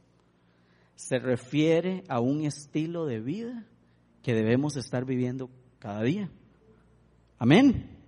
Se 1.07 1.19
refiere 1.19 2.05
a 2.07 2.22
un 2.22 2.45
estilo 2.45 3.05
de 3.05 3.19
vida 3.19 3.67
que 4.22 4.33
debemos 4.33 4.77
estar 4.77 5.03
viviendo 5.03 5.50
cada 5.77 6.01
día. 6.01 6.31
Amén. 7.38 8.00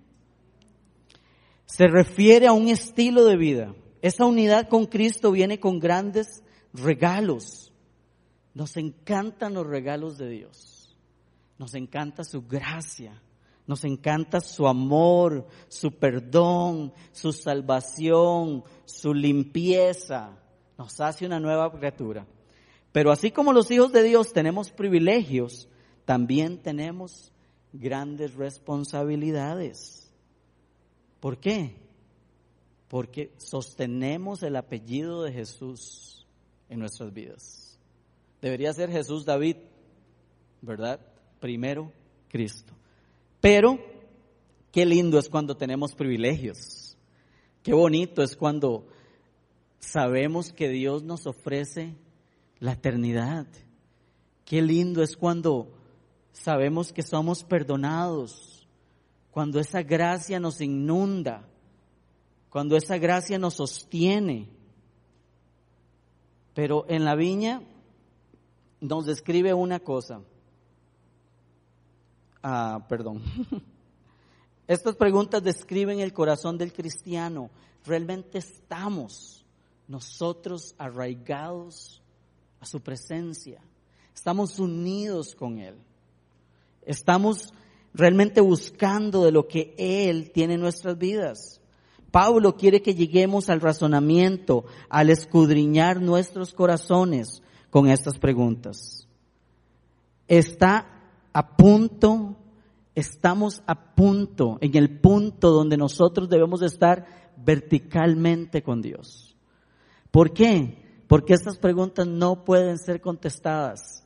Se 1.66 1.88
refiere 1.88 2.46
a 2.46 2.54
un 2.54 2.68
estilo 2.68 3.26
de 3.26 3.36
vida. 3.36 3.74
Esa 4.00 4.24
unidad 4.24 4.70
con 4.70 4.86
Cristo 4.86 5.30
viene 5.30 5.60
con 5.60 5.78
grandes 5.78 6.42
regalos. 6.72 7.70
Nos 8.54 8.78
encantan 8.78 9.52
los 9.52 9.66
regalos 9.66 10.16
de 10.16 10.30
Dios. 10.30 10.96
Nos 11.58 11.74
encanta 11.74 12.24
su 12.24 12.46
gracia. 12.46 13.22
Nos 13.66 13.84
encanta 13.84 14.40
su 14.40 14.66
amor, 14.66 15.46
su 15.68 15.90
perdón, 15.98 16.94
su 17.12 17.32
salvación, 17.32 18.64
su 18.86 19.12
limpieza. 19.12 20.38
Nos 20.78 20.98
hace 20.98 21.26
una 21.26 21.38
nueva 21.38 21.70
criatura. 21.70 22.26
Pero 22.96 23.12
así 23.12 23.30
como 23.30 23.52
los 23.52 23.70
hijos 23.70 23.92
de 23.92 24.02
Dios 24.02 24.32
tenemos 24.32 24.70
privilegios, 24.70 25.68
también 26.06 26.56
tenemos 26.62 27.30
grandes 27.74 28.32
responsabilidades. 28.36 30.10
¿Por 31.20 31.36
qué? 31.36 31.76
Porque 32.88 33.34
sostenemos 33.36 34.42
el 34.42 34.56
apellido 34.56 35.24
de 35.24 35.32
Jesús 35.34 36.26
en 36.70 36.78
nuestras 36.78 37.12
vidas. 37.12 37.78
Debería 38.40 38.72
ser 38.72 38.90
Jesús 38.90 39.26
David, 39.26 39.56
¿verdad? 40.62 40.98
Primero 41.38 41.92
Cristo. 42.30 42.72
Pero 43.42 43.78
qué 44.72 44.86
lindo 44.86 45.18
es 45.18 45.28
cuando 45.28 45.54
tenemos 45.54 45.94
privilegios. 45.94 46.96
Qué 47.62 47.74
bonito 47.74 48.22
es 48.22 48.34
cuando 48.34 48.86
sabemos 49.80 50.50
que 50.50 50.70
Dios 50.70 51.02
nos 51.02 51.26
ofrece 51.26 51.94
la 52.60 52.72
eternidad. 52.72 53.46
Qué 54.44 54.62
lindo 54.62 55.02
es 55.02 55.16
cuando 55.16 55.72
sabemos 56.32 56.92
que 56.92 57.02
somos 57.02 57.44
perdonados, 57.44 58.66
cuando 59.30 59.58
esa 59.58 59.82
gracia 59.82 60.38
nos 60.38 60.60
inunda, 60.60 61.48
cuando 62.50 62.76
esa 62.76 62.98
gracia 62.98 63.38
nos 63.38 63.54
sostiene. 63.54 64.48
Pero 66.54 66.86
en 66.88 67.04
la 67.04 67.14
viña 67.14 67.62
nos 68.80 69.06
describe 69.06 69.52
una 69.52 69.80
cosa. 69.80 70.22
Ah, 72.42 72.86
perdón. 72.88 73.22
Estas 74.66 74.96
preguntas 74.96 75.42
describen 75.42 76.00
el 76.00 76.12
corazón 76.12 76.56
del 76.56 76.72
cristiano. 76.72 77.50
¿Realmente 77.84 78.38
estamos 78.38 79.44
nosotros 79.86 80.74
arraigados 80.78 82.02
a 82.60 82.66
su 82.66 82.80
presencia? 82.80 83.60
¿Estamos 84.14 84.58
unidos 84.58 85.34
con 85.34 85.58
Él? 85.58 85.74
¿Estamos 86.84 87.52
realmente 87.92 88.40
buscando 88.40 89.24
de 89.24 89.32
lo 89.32 89.46
que 89.46 89.74
Él 89.78 90.30
tiene 90.32 90.54
en 90.54 90.60
nuestras 90.60 90.96
vidas? 90.96 91.60
Pablo 92.10 92.56
quiere 92.56 92.80
que 92.80 92.94
lleguemos 92.94 93.50
al 93.50 93.60
razonamiento, 93.60 94.64
al 94.88 95.10
escudriñar 95.10 96.00
nuestros 96.00 96.54
corazones 96.54 97.42
con 97.68 97.88
estas 97.88 98.18
preguntas. 98.18 99.06
Está 100.28 100.86
a 101.32 101.56
punto, 101.56 102.36
estamos 102.94 103.62
a 103.66 103.94
punto, 103.94 104.56
en 104.62 104.76
el 104.76 104.98
punto 104.98 105.50
donde 105.50 105.76
nosotros 105.76 106.30
debemos 106.30 106.62
estar 106.62 107.32
verticalmente 107.36 108.62
con 108.62 108.80
Dios. 108.80 109.36
¿Por 110.10 110.32
qué? 110.32 110.85
Porque 111.08 111.34
estas 111.34 111.58
preguntas 111.58 112.06
no 112.06 112.44
pueden 112.44 112.78
ser 112.78 113.00
contestadas 113.00 114.04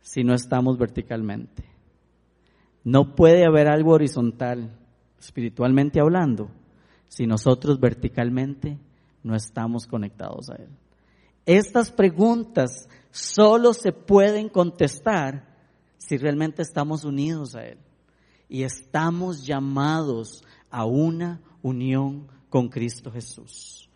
si 0.00 0.24
no 0.24 0.34
estamos 0.34 0.78
verticalmente. 0.78 1.64
No 2.82 3.14
puede 3.14 3.44
haber 3.44 3.68
algo 3.68 3.92
horizontal, 3.92 4.70
espiritualmente 5.18 6.00
hablando, 6.00 6.50
si 7.08 7.26
nosotros 7.26 7.78
verticalmente 7.78 8.78
no 9.22 9.34
estamos 9.34 9.86
conectados 9.86 10.50
a 10.50 10.56
Él. 10.56 10.68
Estas 11.44 11.90
preguntas 11.90 12.88
solo 13.10 13.72
se 13.72 13.92
pueden 13.92 14.48
contestar 14.48 15.56
si 15.98 16.16
realmente 16.16 16.62
estamos 16.62 17.04
unidos 17.04 17.54
a 17.54 17.64
Él. 17.66 17.78
Y 18.48 18.62
estamos 18.62 19.46
llamados 19.46 20.42
a 20.70 20.84
una 20.86 21.40
unión 21.62 22.28
con 22.48 22.68
Cristo 22.68 23.10
Jesús. 23.10 23.87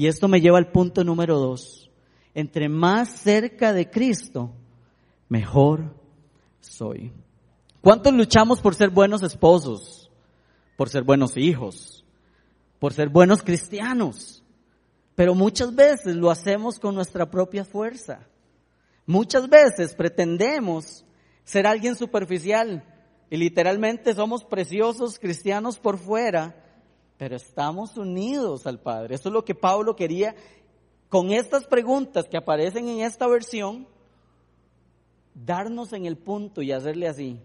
Y 0.00 0.06
esto 0.06 0.28
me 0.28 0.40
lleva 0.40 0.56
al 0.56 0.72
punto 0.72 1.04
número 1.04 1.38
dos. 1.38 1.90
Entre 2.32 2.70
más 2.70 3.10
cerca 3.20 3.74
de 3.74 3.90
Cristo, 3.90 4.50
mejor 5.28 5.94
soy. 6.58 7.12
¿Cuántos 7.82 8.14
luchamos 8.14 8.62
por 8.62 8.74
ser 8.74 8.88
buenos 8.88 9.22
esposos? 9.22 10.10
Por 10.78 10.88
ser 10.88 11.02
buenos 11.02 11.36
hijos? 11.36 12.02
Por 12.78 12.94
ser 12.94 13.10
buenos 13.10 13.42
cristianos? 13.42 14.42
Pero 15.16 15.34
muchas 15.34 15.74
veces 15.74 16.16
lo 16.16 16.30
hacemos 16.30 16.78
con 16.78 16.94
nuestra 16.94 17.30
propia 17.30 17.66
fuerza. 17.66 18.26
Muchas 19.04 19.50
veces 19.50 19.92
pretendemos 19.92 21.04
ser 21.44 21.66
alguien 21.66 21.94
superficial 21.94 22.82
y 23.28 23.36
literalmente 23.36 24.14
somos 24.14 24.44
preciosos 24.44 25.18
cristianos 25.18 25.78
por 25.78 25.98
fuera, 25.98 26.56
pero 27.20 27.36
estamos 27.36 27.98
unidos 27.98 28.66
al 28.66 28.80
Padre. 28.80 29.16
Eso 29.16 29.28
es 29.28 29.34
lo 29.34 29.44
que 29.44 29.54
Pablo 29.54 29.94
quería 29.94 30.34
con 31.10 31.32
estas 31.32 31.66
preguntas 31.66 32.26
que 32.26 32.38
aparecen 32.38 32.88
en 32.88 33.02
esta 33.02 33.26
versión, 33.26 33.86
darnos 35.34 35.92
en 35.92 36.06
el 36.06 36.16
punto 36.16 36.62
y 36.62 36.72
hacerle 36.72 37.08
así. 37.08 37.38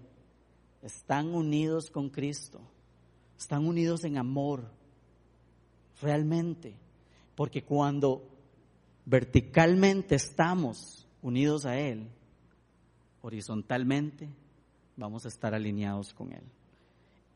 Están 0.82 1.36
unidos 1.36 1.92
con 1.92 2.08
Cristo, 2.08 2.62
están 3.38 3.68
unidos 3.68 4.06
en 4.06 4.18
amor, 4.18 4.72
realmente, 6.02 6.78
porque 7.36 7.66
cuando 7.66 8.30
verticalmente 9.04 10.16
estamos 10.16 11.06
unidos 11.22 11.66
a 11.66 11.78
Él, 11.78 12.08
horizontalmente 13.22 14.30
vamos 14.96 15.26
a 15.26 15.28
estar 15.28 15.54
alineados 15.54 16.14
con 16.14 16.32
Él. 16.32 16.44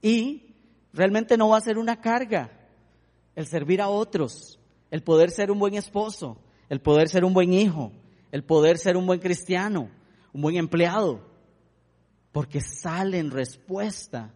Y 0.02 0.49
Realmente 0.94 1.38
no 1.38 1.50
va 1.50 1.58
a 1.58 1.62
ser 1.62 1.78
una 1.78 2.02
carga 2.02 2.52
el 3.36 3.48
servir 3.48 3.82
a 3.82 3.88
otros, 3.88 4.60
el 4.92 5.02
poder 5.02 5.32
ser 5.32 5.52
un 5.52 5.60
buen 5.60 5.76
esposo, 5.76 6.38
el 6.68 6.82
poder 6.82 7.08
ser 7.10 7.24
un 7.24 7.34
buen 7.34 7.54
hijo, 7.54 7.92
el 8.32 8.44
poder 8.44 8.78
ser 8.78 8.98
un 8.98 9.06
buen 9.06 9.20
cristiano, 9.20 9.90
un 10.34 10.42
buen 10.42 10.58
empleado, 10.58 11.26
porque 12.32 12.60
sale 12.62 13.18
en 13.18 13.32
respuesta 13.32 14.34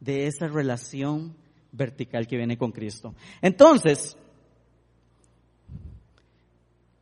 de 0.00 0.26
esa 0.26 0.46
relación 0.46 1.36
vertical 1.72 2.26
que 2.26 2.36
viene 2.36 2.56
con 2.56 2.72
Cristo. 2.72 3.14
Entonces, 3.42 4.16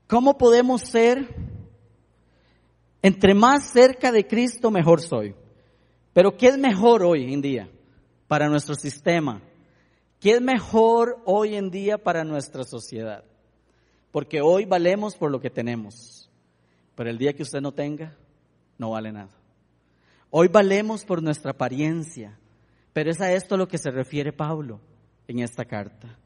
¿cómo 0.07 0.37
podemos 0.37 0.83
ser? 0.83 1.35
Entre 3.01 3.35
más 3.35 3.71
cerca 3.71 4.11
de 4.11 4.27
Cristo, 4.27 4.71
mejor 4.71 5.01
soy. 5.01 5.35
Pero 6.13 6.37
¿qué 6.37 6.49
es 6.49 6.59
mejor 6.59 7.03
hoy 7.03 7.33
en 7.33 7.43
día? 7.43 7.69
Para 8.35 8.49
nuestro 8.49 8.75
sistema? 8.75 9.41
¿Qué 10.19 10.33
es 10.33 10.41
mejor 10.41 11.23
hoy 11.25 11.55
en 11.55 11.71
día 11.71 11.99
para 11.99 12.25
nuestra 12.25 12.65
sociedad? 12.65 13.23
Porque 14.11 14.41
hoy 14.41 14.65
valemos 14.65 15.15
por 15.15 15.31
lo 15.31 15.41
que 15.41 15.51
tenemos, 15.51 16.29
pero 16.97 17.11
el 17.11 17.17
día 17.17 17.35
que 17.35 17.45
usted 17.45 17.61
no 17.61 17.71
tenga, 17.71 18.17
no 18.77 18.91
vale 18.91 19.13
nada. 19.13 19.31
Hoy 20.31 20.49
valemos 20.49 21.05
por 21.05 21.23
nuestra 21.23 21.53
apariencia, 21.53 22.37
pero 22.93 23.09
es 23.09 23.21
a 23.21 23.33
esto 23.33 23.55
a 23.55 23.59
lo 23.59 23.69
que 23.69 23.79
se 23.79 23.93
refiere 23.93 24.33
Pablo 24.33 24.81
en 25.29 25.39
esta 25.39 25.65
carta. 25.65 26.19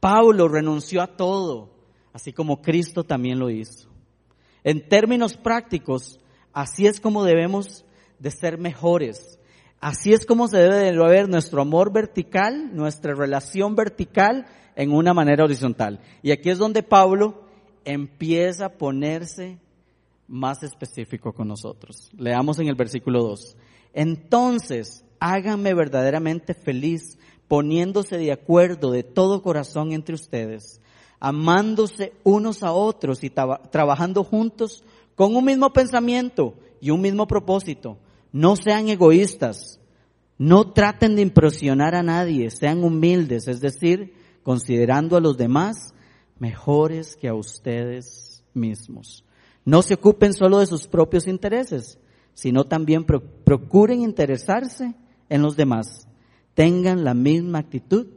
Pablo 0.00 0.48
renunció 0.48 1.00
a 1.00 1.16
todo, 1.16 1.70
así 2.12 2.34
como 2.34 2.60
Cristo 2.60 3.04
también 3.04 3.38
lo 3.38 3.48
hizo. 3.48 3.88
En 4.64 4.86
términos 4.86 5.34
prácticos, 5.34 6.20
así 6.52 6.86
es 6.86 7.00
como 7.00 7.24
debemos 7.24 7.86
de 8.18 8.30
ser 8.30 8.58
mejores 8.58 9.38
Así 9.82 10.12
es 10.12 10.26
como 10.26 10.46
se 10.46 10.58
debe 10.58 10.76
de 10.76 10.96
ver 10.96 11.28
nuestro 11.28 11.60
amor 11.60 11.92
vertical, 11.92 12.70
nuestra 12.72 13.16
relación 13.16 13.74
vertical 13.74 14.46
en 14.76 14.92
una 14.92 15.12
manera 15.12 15.42
horizontal. 15.42 15.98
Y 16.22 16.30
aquí 16.30 16.50
es 16.50 16.58
donde 16.58 16.84
Pablo 16.84 17.42
empieza 17.84 18.66
a 18.66 18.72
ponerse 18.78 19.58
más 20.28 20.62
específico 20.62 21.32
con 21.32 21.48
nosotros. 21.48 22.12
Leamos 22.16 22.60
en 22.60 22.68
el 22.68 22.76
versículo 22.76 23.24
2. 23.24 23.56
Entonces, 23.92 25.04
háganme 25.18 25.74
verdaderamente 25.74 26.54
feliz 26.54 27.18
poniéndose 27.48 28.18
de 28.18 28.30
acuerdo 28.30 28.92
de 28.92 29.02
todo 29.02 29.42
corazón 29.42 29.90
entre 29.90 30.14
ustedes, 30.14 30.80
amándose 31.18 32.12
unos 32.22 32.62
a 32.62 32.70
otros 32.70 33.24
y 33.24 33.30
trabajando 33.30 34.22
juntos 34.22 34.84
con 35.16 35.34
un 35.34 35.44
mismo 35.44 35.72
pensamiento 35.72 36.54
y 36.80 36.90
un 36.90 37.00
mismo 37.00 37.26
propósito 37.26 37.98
no 38.32 38.56
sean 38.56 38.88
egoístas. 38.88 39.78
No 40.38 40.72
traten 40.72 41.14
de 41.14 41.22
impresionar 41.22 41.94
a 41.94 42.02
nadie. 42.02 42.50
Sean 42.50 42.82
humildes, 42.82 43.46
es 43.46 43.60
decir, 43.60 44.14
considerando 44.42 45.16
a 45.16 45.20
los 45.20 45.36
demás 45.36 45.94
mejores 46.38 47.14
que 47.14 47.28
a 47.28 47.34
ustedes 47.34 48.42
mismos. 48.54 49.24
No 49.64 49.82
se 49.82 49.94
ocupen 49.94 50.32
solo 50.32 50.58
de 50.58 50.66
sus 50.66 50.88
propios 50.88 51.28
intereses, 51.28 51.98
sino 52.34 52.64
también 52.64 53.04
procuren 53.04 54.00
interesarse 54.00 54.94
en 55.28 55.42
los 55.42 55.56
demás. 55.56 56.08
Tengan 56.54 57.04
la 57.04 57.14
misma 57.14 57.60
actitud 57.60 58.08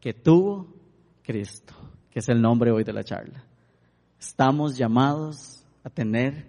que 0.00 0.12
tuvo 0.12 0.74
Cristo, 1.22 1.74
que 2.10 2.18
es 2.18 2.28
el 2.28 2.42
nombre 2.42 2.72
hoy 2.72 2.84
de 2.84 2.92
la 2.92 3.04
charla. 3.04 3.44
Estamos 4.18 4.76
llamados 4.76 5.64
a 5.82 5.88
tener 5.88 6.46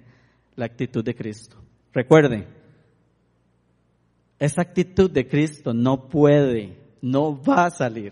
la 0.56 0.65
actitud 0.65 1.04
de 1.04 1.15
Cristo. 1.15 1.56
Recuerden, 1.94 2.48
esa 4.41 4.63
actitud 4.63 5.12
de 5.12 5.27
Cristo 5.27 5.71
no 5.71 6.10
puede, 6.10 6.75
no 6.99 7.39
va 7.39 7.67
a 7.67 7.69
salir. 7.69 8.12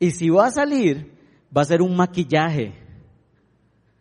Y 0.00 0.10
si 0.10 0.28
va 0.28 0.48
a 0.48 0.50
salir, 0.50 1.12
va 1.56 1.62
a 1.62 1.66
ser 1.66 1.82
un 1.82 1.96
maquillaje. 1.96 2.74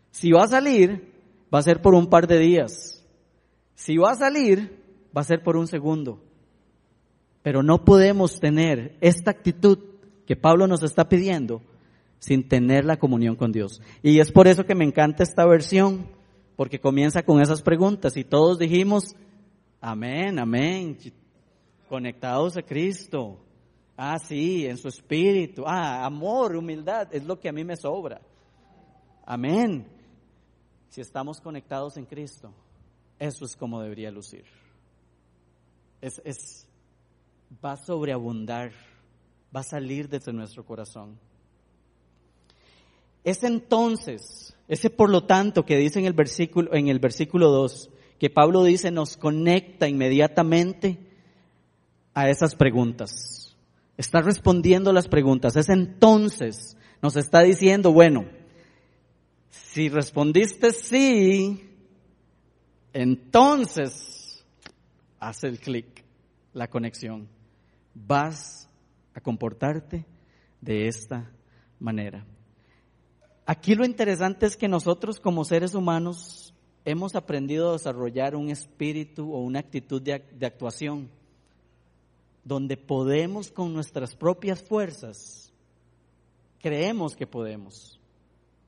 Si 0.10 0.32
va 0.32 0.46
a 0.46 0.48
salir, 0.48 1.14
va 1.54 1.60
a 1.60 1.62
ser 1.62 1.84
por 1.84 1.94
un 1.94 2.08
par 2.08 2.26
de 2.26 2.40
días. 2.40 3.06
Si 3.76 3.96
va 3.96 4.14
a 4.14 4.16
salir, 4.16 4.84
va 5.16 5.22
a 5.22 5.24
ser 5.24 5.44
por 5.44 5.56
un 5.56 5.68
segundo. 5.68 6.20
Pero 7.44 7.62
no 7.62 7.86
podemos 7.86 8.40
tener 8.40 8.98
esta 9.00 9.30
actitud 9.30 9.78
que 10.26 10.36
Pablo 10.36 10.66
nos 10.66 10.82
está 10.82 11.08
pidiendo 11.08 11.62
sin 12.18 12.48
tener 12.48 12.86
la 12.86 12.98
comunión 12.98 13.36
con 13.36 13.52
Dios. 13.52 13.84
Y 14.02 14.20
es 14.20 14.32
por 14.32 14.48
eso 14.48 14.66
que 14.66 14.74
me 14.74 14.84
encanta 14.84 15.22
esta 15.22 15.46
versión, 15.46 16.08
porque 16.56 16.80
comienza 16.80 17.22
con 17.22 17.40
esas 17.40 17.62
preguntas 17.62 18.18
y 18.18 18.24
todos 18.24 18.58
dijimos, 18.58 19.16
amén, 19.80 20.40
amén, 20.40 20.98
Conectados 21.96 22.58
a 22.58 22.62
Cristo. 22.62 23.40
Ah, 23.96 24.20
sí, 24.20 24.68
en 24.68 24.78
su 24.78 24.90
espíritu. 24.90 25.64
Ah, 25.66 26.06
amor, 26.06 26.54
humildad, 26.58 27.08
es 27.16 27.24
lo 27.24 27.40
que 27.40 27.48
a 27.48 27.54
mí 27.54 27.64
me 27.64 27.78
sobra. 27.78 28.20
Amén. 29.26 29.88
Si 30.90 31.00
estamos 31.00 31.40
conectados 31.40 31.96
en 31.96 32.04
Cristo, 32.04 32.52
eso 33.18 33.46
es 33.46 33.56
como 33.56 33.82
debería 33.82 34.12
lucir. 34.12 34.44
Es, 36.02 36.68
va 37.64 37.72
a 37.72 37.78
sobreabundar, 37.78 38.74
va 39.56 39.62
a 39.62 39.64
salir 39.64 40.10
desde 40.10 40.34
nuestro 40.34 40.66
corazón. 40.66 41.18
Es 43.24 43.42
entonces, 43.46 44.54
ese 44.68 44.90
por 44.90 45.10
lo 45.10 45.24
tanto 45.24 45.64
que 45.64 45.78
dice 45.78 46.00
en 46.00 46.08
el 46.08 46.14
versículo, 46.14 46.74
en 46.74 46.90
el 46.90 47.00
versículo 47.00 47.52
2, 47.52 47.90
que 48.20 48.30
Pablo 48.30 48.66
dice 48.66 48.92
nos 48.92 49.16
conecta 49.16 49.88
inmediatamente 49.88 51.05
a 52.16 52.30
esas 52.30 52.56
preguntas. 52.56 53.56
Está 53.98 54.22
respondiendo 54.22 54.92
las 54.92 55.08
preguntas. 55.08 55.56
Es 55.56 55.70
entonces, 55.70 56.76
nos 57.02 57.16
está 57.16 57.42
diciendo, 57.42 57.94
bueno, 57.94 58.26
si 59.50 59.90
respondiste 59.90 60.72
sí, 60.72 61.70
entonces 62.94 64.44
hace 65.20 65.48
el 65.48 65.60
clic, 65.60 66.04
la 66.54 66.68
conexión. 66.68 67.28
Vas 67.94 68.70
a 69.14 69.22
comportarte 69.22 70.06
de 70.62 70.88
esta 70.88 71.32
manera. 71.80 72.26
Aquí 73.46 73.76
lo 73.76 73.86
interesante 73.86 74.46
es 74.46 74.58
que 74.58 74.68
nosotros 74.68 75.20
como 75.20 75.46
seres 75.46 75.76
humanos 75.76 76.54
hemos 76.84 77.16
aprendido 77.16 77.70
a 77.70 77.74
desarrollar 77.74 78.36
un 78.36 78.50
espíritu 78.50 79.34
o 79.34 79.42
una 79.42 79.60
actitud 79.60 80.02
de, 80.02 80.14
actuación 80.14 81.10
donde 82.46 82.78
podemos 82.78 83.52
con 83.52 83.74
nuestras 83.74 84.16
propias 84.16 84.62
fuerzas, 84.62 85.52
creemos 86.62 87.16
que 87.16 87.26
podemos 87.28 88.00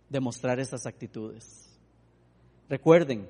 demostrar 0.09 0.59
esas 0.59 0.87
actitudes. 0.87 1.69
Recuerden, 2.67 3.29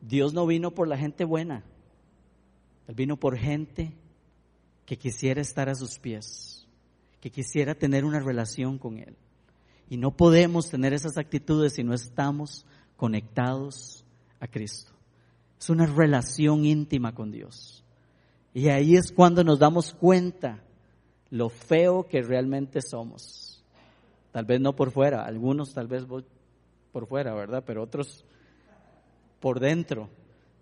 Dios 0.00 0.32
no 0.32 0.46
vino 0.46 0.70
por 0.70 0.88
la 0.88 0.96
gente 0.96 1.24
buena, 1.24 1.62
Él 2.88 2.94
vino 2.94 3.18
por 3.18 3.36
gente 3.36 3.92
que 4.86 4.96
quisiera 4.96 5.42
estar 5.42 5.68
a 5.68 5.74
sus 5.74 5.98
pies, 5.98 6.66
que 7.20 7.30
quisiera 7.30 7.74
tener 7.74 8.06
una 8.06 8.18
relación 8.18 8.78
con 8.78 8.96
Él. 8.98 9.14
Y 9.90 9.98
no 9.98 10.16
podemos 10.16 10.70
tener 10.70 10.94
esas 10.94 11.18
actitudes 11.18 11.74
si 11.74 11.84
no 11.84 11.92
estamos 11.92 12.64
conectados 12.96 14.06
a 14.40 14.46
Cristo. 14.46 14.92
Es 15.60 15.68
una 15.68 15.84
relación 15.84 16.64
íntima 16.64 17.14
con 17.14 17.30
Dios. 17.30 17.84
Y 18.52 18.68
ahí 18.68 18.96
es 18.96 19.12
cuando 19.12 19.44
nos 19.44 19.58
damos 19.58 19.92
cuenta 19.92 20.62
lo 21.30 21.48
feo 21.48 22.06
que 22.08 22.22
realmente 22.22 22.82
somos. 22.82 23.64
Tal 24.32 24.44
vez 24.44 24.60
no 24.60 24.74
por 24.74 24.90
fuera, 24.90 25.24
algunos 25.24 25.72
tal 25.72 25.86
vez 25.86 26.04
por 26.92 27.06
fuera, 27.06 27.34
¿verdad? 27.34 27.64
Pero 27.66 27.82
otros 27.82 28.24
por 29.40 29.60
dentro 29.60 30.08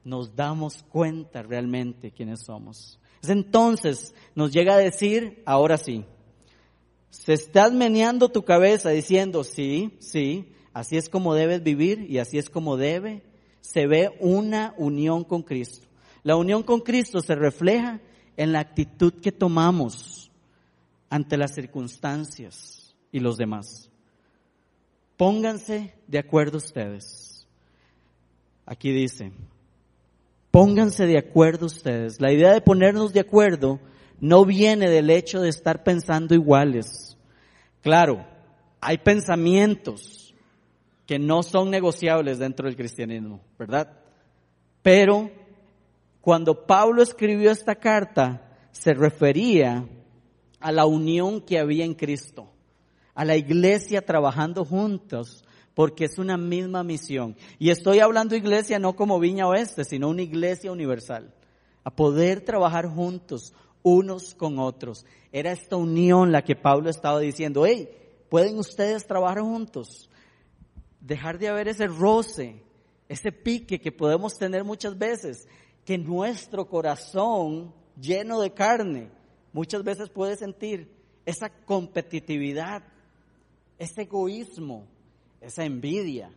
nos 0.04 0.34
damos 0.34 0.82
cuenta 0.84 1.42
realmente 1.42 2.10
quiénes 2.10 2.42
somos. 2.44 2.98
Entonces 3.26 4.14
nos 4.34 4.52
llega 4.52 4.74
a 4.74 4.78
decir, 4.78 5.42
ahora 5.44 5.76
sí, 5.76 6.04
se 7.10 7.32
estás 7.32 7.72
meneando 7.72 8.28
tu 8.28 8.44
cabeza 8.44 8.90
diciendo, 8.90 9.44
sí, 9.44 9.96
sí, 9.98 10.52
así 10.72 10.96
es 10.96 11.08
como 11.08 11.34
debes 11.34 11.62
vivir 11.62 12.06
y 12.08 12.18
así 12.18 12.38
es 12.38 12.48
como 12.48 12.76
debe, 12.76 13.22
se 13.60 13.86
ve 13.86 14.16
una 14.20 14.74
unión 14.78 15.24
con 15.24 15.42
Cristo. 15.42 15.87
La 16.22 16.36
unión 16.36 16.62
con 16.62 16.80
Cristo 16.80 17.20
se 17.20 17.34
refleja 17.34 18.00
en 18.36 18.52
la 18.52 18.60
actitud 18.60 19.14
que 19.14 19.32
tomamos 19.32 20.30
ante 21.10 21.36
las 21.36 21.54
circunstancias 21.54 22.94
y 23.10 23.20
los 23.20 23.36
demás. 23.36 23.90
Pónganse 25.16 25.94
de 26.06 26.18
acuerdo 26.18 26.58
ustedes. 26.58 27.46
Aquí 28.66 28.92
dice, 28.92 29.32
Pónganse 30.50 31.06
de 31.06 31.18
acuerdo 31.18 31.66
ustedes. 31.66 32.20
La 32.20 32.32
idea 32.32 32.52
de 32.52 32.60
ponernos 32.60 33.12
de 33.12 33.20
acuerdo 33.20 33.78
no 34.18 34.44
viene 34.44 34.88
del 34.88 35.10
hecho 35.10 35.40
de 35.40 35.50
estar 35.50 35.84
pensando 35.84 36.34
iguales. 36.34 37.16
Claro, 37.82 38.26
hay 38.80 38.98
pensamientos 38.98 40.34
que 41.06 41.18
no 41.18 41.42
son 41.42 41.70
negociables 41.70 42.38
dentro 42.38 42.66
del 42.66 42.76
cristianismo, 42.76 43.40
¿verdad? 43.58 44.00
Pero 44.82 45.30
cuando 46.28 46.66
Pablo 46.66 47.02
escribió 47.02 47.50
esta 47.50 47.76
carta, 47.76 48.54
se 48.70 48.92
refería 48.92 49.88
a 50.60 50.72
la 50.72 50.84
unión 50.84 51.40
que 51.40 51.58
había 51.58 51.86
en 51.86 51.94
Cristo, 51.94 52.50
a 53.14 53.24
la 53.24 53.34
iglesia 53.34 54.04
trabajando 54.04 54.66
juntos 54.66 55.42
porque 55.72 56.04
es 56.04 56.18
una 56.18 56.36
misma 56.36 56.84
misión. 56.84 57.34
Y 57.58 57.70
estoy 57.70 58.00
hablando 58.00 58.36
iglesia 58.36 58.78
no 58.78 58.94
como 58.94 59.18
Viña 59.18 59.48
Oeste, 59.48 59.84
sino 59.84 60.10
una 60.10 60.20
iglesia 60.20 60.70
universal. 60.70 61.32
A 61.82 61.96
poder 61.96 62.42
trabajar 62.42 62.86
juntos, 62.86 63.54
unos 63.82 64.34
con 64.34 64.58
otros. 64.58 65.06
Era 65.32 65.50
esta 65.52 65.76
unión 65.76 66.30
la 66.30 66.44
que 66.44 66.56
Pablo 66.56 66.90
estaba 66.90 67.20
diciendo, 67.20 67.64
hey, 67.64 67.88
¿pueden 68.28 68.58
ustedes 68.58 69.06
trabajar 69.06 69.40
juntos? 69.40 70.10
Dejar 71.00 71.38
de 71.38 71.48
haber 71.48 71.68
ese 71.68 71.86
roce, 71.86 72.62
ese 73.08 73.32
pique 73.32 73.80
que 73.80 73.92
podemos 73.92 74.36
tener 74.36 74.62
muchas 74.62 74.98
veces, 74.98 75.48
que 75.88 75.96
nuestro 75.96 76.68
corazón 76.68 77.72
lleno 77.98 78.42
de 78.42 78.52
carne 78.52 79.08
muchas 79.54 79.82
veces 79.82 80.10
puede 80.10 80.36
sentir 80.36 80.94
esa 81.24 81.48
competitividad, 81.48 82.82
ese 83.78 84.02
egoísmo, 84.02 84.86
esa 85.40 85.64
envidia, 85.64 86.30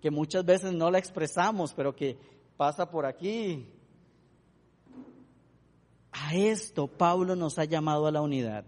que 0.00 0.10
muchas 0.10 0.42
veces 0.46 0.72
no 0.72 0.90
la 0.90 1.00
expresamos, 1.00 1.74
pero 1.74 1.94
que 1.94 2.16
pasa 2.56 2.90
por 2.90 3.04
aquí. 3.04 3.66
A 6.10 6.34
esto 6.34 6.86
Pablo 6.86 7.36
nos 7.36 7.58
ha 7.58 7.66
llamado 7.66 8.06
a 8.06 8.10
la 8.10 8.22
unidad. 8.22 8.64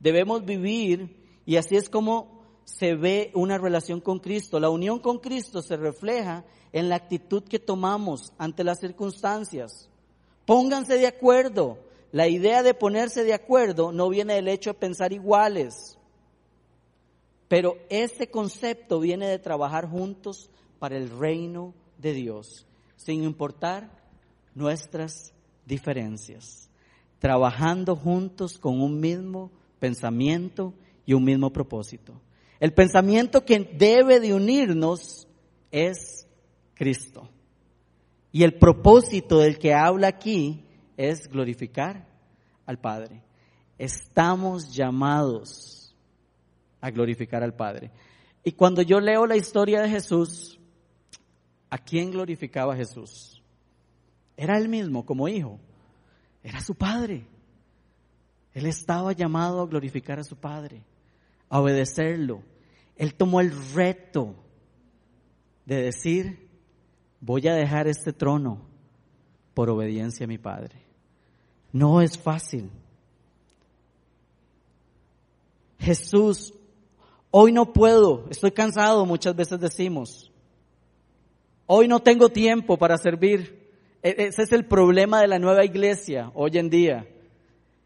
Debemos 0.00 0.44
vivir 0.44 1.16
y 1.46 1.56
así 1.56 1.76
es 1.76 1.88
como 1.88 2.42
se 2.64 2.94
ve 2.94 3.30
una 3.32 3.56
relación 3.56 4.02
con 4.02 4.18
Cristo. 4.18 4.60
La 4.60 4.68
unión 4.68 4.98
con 4.98 5.16
Cristo 5.16 5.62
se 5.62 5.78
refleja 5.78 6.44
en 6.72 6.88
la 6.88 6.96
actitud 6.96 7.42
que 7.42 7.58
tomamos 7.58 8.32
ante 8.38 8.64
las 8.64 8.80
circunstancias. 8.80 9.88
Pónganse 10.44 10.98
de 10.98 11.06
acuerdo. 11.06 11.78
La 12.12 12.28
idea 12.28 12.62
de 12.62 12.74
ponerse 12.74 13.24
de 13.24 13.34
acuerdo 13.34 13.92
no 13.92 14.08
viene 14.08 14.34
del 14.34 14.48
hecho 14.48 14.70
de 14.70 14.78
pensar 14.78 15.12
iguales. 15.12 15.98
Pero 17.48 17.76
ese 17.88 18.30
concepto 18.30 19.00
viene 19.00 19.28
de 19.28 19.38
trabajar 19.38 19.88
juntos 19.88 20.50
para 20.78 20.96
el 20.96 21.10
reino 21.10 21.74
de 21.98 22.12
Dios, 22.12 22.66
sin 22.96 23.24
importar 23.24 23.90
nuestras 24.54 25.32
diferencias, 25.66 26.70
trabajando 27.18 27.96
juntos 27.96 28.58
con 28.58 28.80
un 28.80 29.00
mismo 29.00 29.50
pensamiento 29.78 30.74
y 31.06 31.12
un 31.14 31.24
mismo 31.24 31.52
propósito. 31.52 32.14
El 32.60 32.72
pensamiento 32.72 33.44
que 33.44 33.58
debe 33.60 34.20
de 34.20 34.34
unirnos 34.34 35.26
es 35.70 36.26
Cristo. 36.80 37.28
Y 38.32 38.42
el 38.42 38.54
propósito 38.54 39.40
del 39.40 39.58
que 39.58 39.74
habla 39.74 40.08
aquí 40.08 40.64
es 40.96 41.28
glorificar 41.28 42.08
al 42.64 42.78
Padre. 42.78 43.22
Estamos 43.76 44.74
llamados 44.74 45.94
a 46.80 46.90
glorificar 46.90 47.42
al 47.42 47.52
Padre. 47.52 47.90
Y 48.42 48.52
cuando 48.52 48.80
yo 48.80 48.98
leo 48.98 49.26
la 49.26 49.36
historia 49.36 49.82
de 49.82 49.90
Jesús, 49.90 50.58
¿a 51.68 51.76
quién 51.76 52.12
glorificaba 52.12 52.74
Jesús? 52.74 53.42
Era 54.34 54.56
él 54.56 54.70
mismo 54.70 55.04
como 55.04 55.28
hijo, 55.28 55.60
era 56.42 56.62
su 56.62 56.74
Padre. 56.74 57.26
Él 58.54 58.64
estaba 58.64 59.12
llamado 59.12 59.60
a 59.60 59.66
glorificar 59.66 60.18
a 60.18 60.24
su 60.24 60.36
Padre, 60.36 60.82
a 61.50 61.60
obedecerlo. 61.60 62.42
Él 62.96 63.16
tomó 63.16 63.42
el 63.42 63.52
reto 63.74 64.34
de 65.66 65.82
decir, 65.82 66.49
voy 67.20 67.46
a 67.48 67.54
dejar 67.54 67.88
este 67.88 68.12
trono 68.12 68.62
por 69.54 69.70
obediencia 69.70 70.24
a 70.24 70.28
mi 70.28 70.38
Padre. 70.38 70.76
No 71.72 72.00
es 72.00 72.18
fácil. 72.18 72.70
Jesús 75.78 76.52
Hoy 77.30 77.52
no 77.52 77.72
puedo, 77.72 78.26
estoy 78.28 78.50
cansado, 78.50 79.06
muchas 79.06 79.36
veces 79.36 79.60
decimos. 79.60 80.32
Hoy 81.66 81.86
no 81.86 82.00
tengo 82.00 82.28
tiempo 82.28 82.76
para 82.76 82.96
servir. 82.96 83.70
E, 84.02 84.14
ese 84.26 84.42
es 84.42 84.52
el 84.52 84.66
problema 84.66 85.20
de 85.20 85.28
la 85.28 85.38
nueva 85.38 85.64
iglesia 85.64 86.32
hoy 86.34 86.58
en 86.58 86.70
día. 86.70 87.06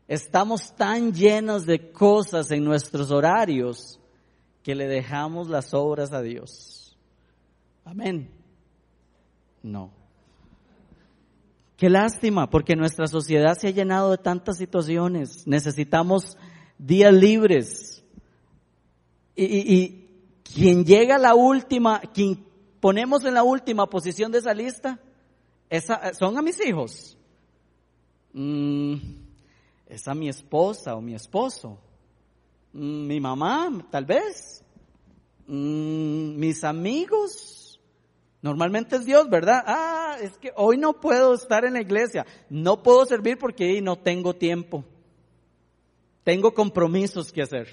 Estamos 0.08 0.74
tan 0.74 1.12
llenos 1.12 1.66
de 1.66 1.92
cosas 1.92 2.50
en 2.50 2.64
nuestros 2.64 3.10
horarios 3.10 4.00
que 4.62 4.74
le 4.74 4.86
dejamos 4.86 5.48
las 5.48 5.74
obras 5.74 6.12
a 6.14 6.22
Dios. 6.22 6.96
Amén. 7.84 8.30
No. 9.64 9.90
Qué 11.76 11.90
lástima, 11.90 12.50
porque 12.50 12.76
nuestra 12.76 13.08
sociedad 13.08 13.56
se 13.58 13.68
ha 13.68 13.70
llenado 13.70 14.12
de 14.12 14.18
tantas 14.18 14.58
situaciones. 14.58 15.46
Necesitamos 15.46 16.36
días 16.78 17.12
libres, 17.12 18.04
y, 19.34 20.04
quien 20.42 20.84
llega 20.84 21.16
a 21.16 21.18
la 21.18 21.34
última, 21.34 22.00
quien 22.00 22.44
ponemos 22.78 23.24
en 23.24 23.34
la 23.34 23.42
última 23.42 23.88
posición 23.88 24.30
de 24.30 24.38
esa 24.38 24.54
lista, 24.54 25.00
esa, 25.70 26.12
son 26.14 26.36
a 26.38 26.42
mis 26.42 26.64
hijos. 26.64 27.16
Mm, 28.34 28.96
es 29.86 30.06
a 30.06 30.14
mi 30.14 30.28
esposa 30.28 30.94
o 30.94 31.00
mi 31.00 31.14
esposo. 31.14 31.78
Mm, 32.74 33.06
mi 33.06 33.18
mamá, 33.18 33.88
tal 33.90 34.04
vez. 34.04 34.62
Mm, 35.46 36.36
mis 36.36 36.62
amigos. 36.62 37.63
Normalmente 38.44 38.96
es 38.96 39.06
Dios, 39.06 39.30
¿verdad? 39.30 39.64
Ah, 39.66 40.18
es 40.20 40.36
que 40.36 40.52
hoy 40.54 40.76
no 40.76 41.00
puedo 41.00 41.32
estar 41.32 41.64
en 41.64 41.72
la 41.72 41.80
iglesia. 41.80 42.26
No 42.50 42.82
puedo 42.82 43.06
servir 43.06 43.38
porque 43.38 43.80
no 43.80 43.96
tengo 43.96 44.34
tiempo. 44.34 44.84
Tengo 46.24 46.52
compromisos 46.52 47.32
que 47.32 47.40
hacer. 47.40 47.68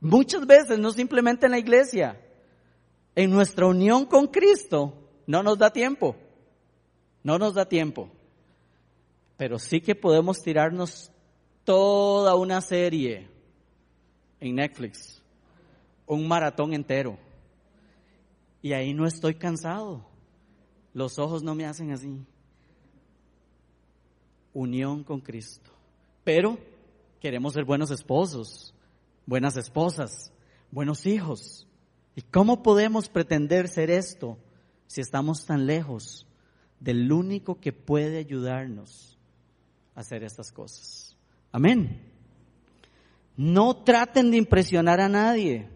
Muchas 0.00 0.46
veces, 0.46 0.78
no 0.78 0.92
simplemente 0.92 1.44
en 1.44 1.52
la 1.52 1.58
iglesia, 1.58 2.18
en 3.14 3.28
nuestra 3.28 3.66
unión 3.66 4.06
con 4.06 4.28
Cristo, 4.28 4.94
no 5.26 5.42
nos 5.42 5.58
da 5.58 5.70
tiempo. 5.74 6.16
No 7.22 7.38
nos 7.38 7.52
da 7.52 7.68
tiempo. 7.68 8.08
Pero 9.36 9.58
sí 9.58 9.82
que 9.82 9.94
podemos 9.94 10.38
tirarnos 10.38 11.12
toda 11.64 12.34
una 12.34 12.62
serie 12.62 13.28
en 14.40 14.54
Netflix, 14.54 15.22
un 16.06 16.26
maratón 16.26 16.72
entero. 16.72 17.27
Y 18.62 18.72
ahí 18.72 18.92
no 18.94 19.06
estoy 19.06 19.34
cansado. 19.34 20.04
Los 20.92 21.18
ojos 21.18 21.42
no 21.42 21.54
me 21.54 21.66
hacen 21.66 21.92
así. 21.92 22.24
Unión 24.52 25.04
con 25.04 25.20
Cristo. 25.20 25.70
Pero 26.24 26.58
queremos 27.20 27.54
ser 27.54 27.64
buenos 27.64 27.90
esposos, 27.90 28.74
buenas 29.26 29.56
esposas, 29.56 30.32
buenos 30.70 31.06
hijos. 31.06 31.66
¿Y 32.16 32.22
cómo 32.22 32.62
podemos 32.62 33.08
pretender 33.08 33.68
ser 33.68 33.90
esto 33.90 34.38
si 34.86 35.00
estamos 35.00 35.46
tan 35.46 35.66
lejos 35.66 36.26
del 36.80 37.12
único 37.12 37.60
que 37.60 37.72
puede 37.72 38.18
ayudarnos 38.18 39.16
a 39.94 40.00
hacer 40.00 40.24
estas 40.24 40.50
cosas? 40.50 41.16
Amén. 41.52 42.02
No 43.36 43.84
traten 43.84 44.32
de 44.32 44.36
impresionar 44.36 45.00
a 45.00 45.08
nadie. 45.08 45.68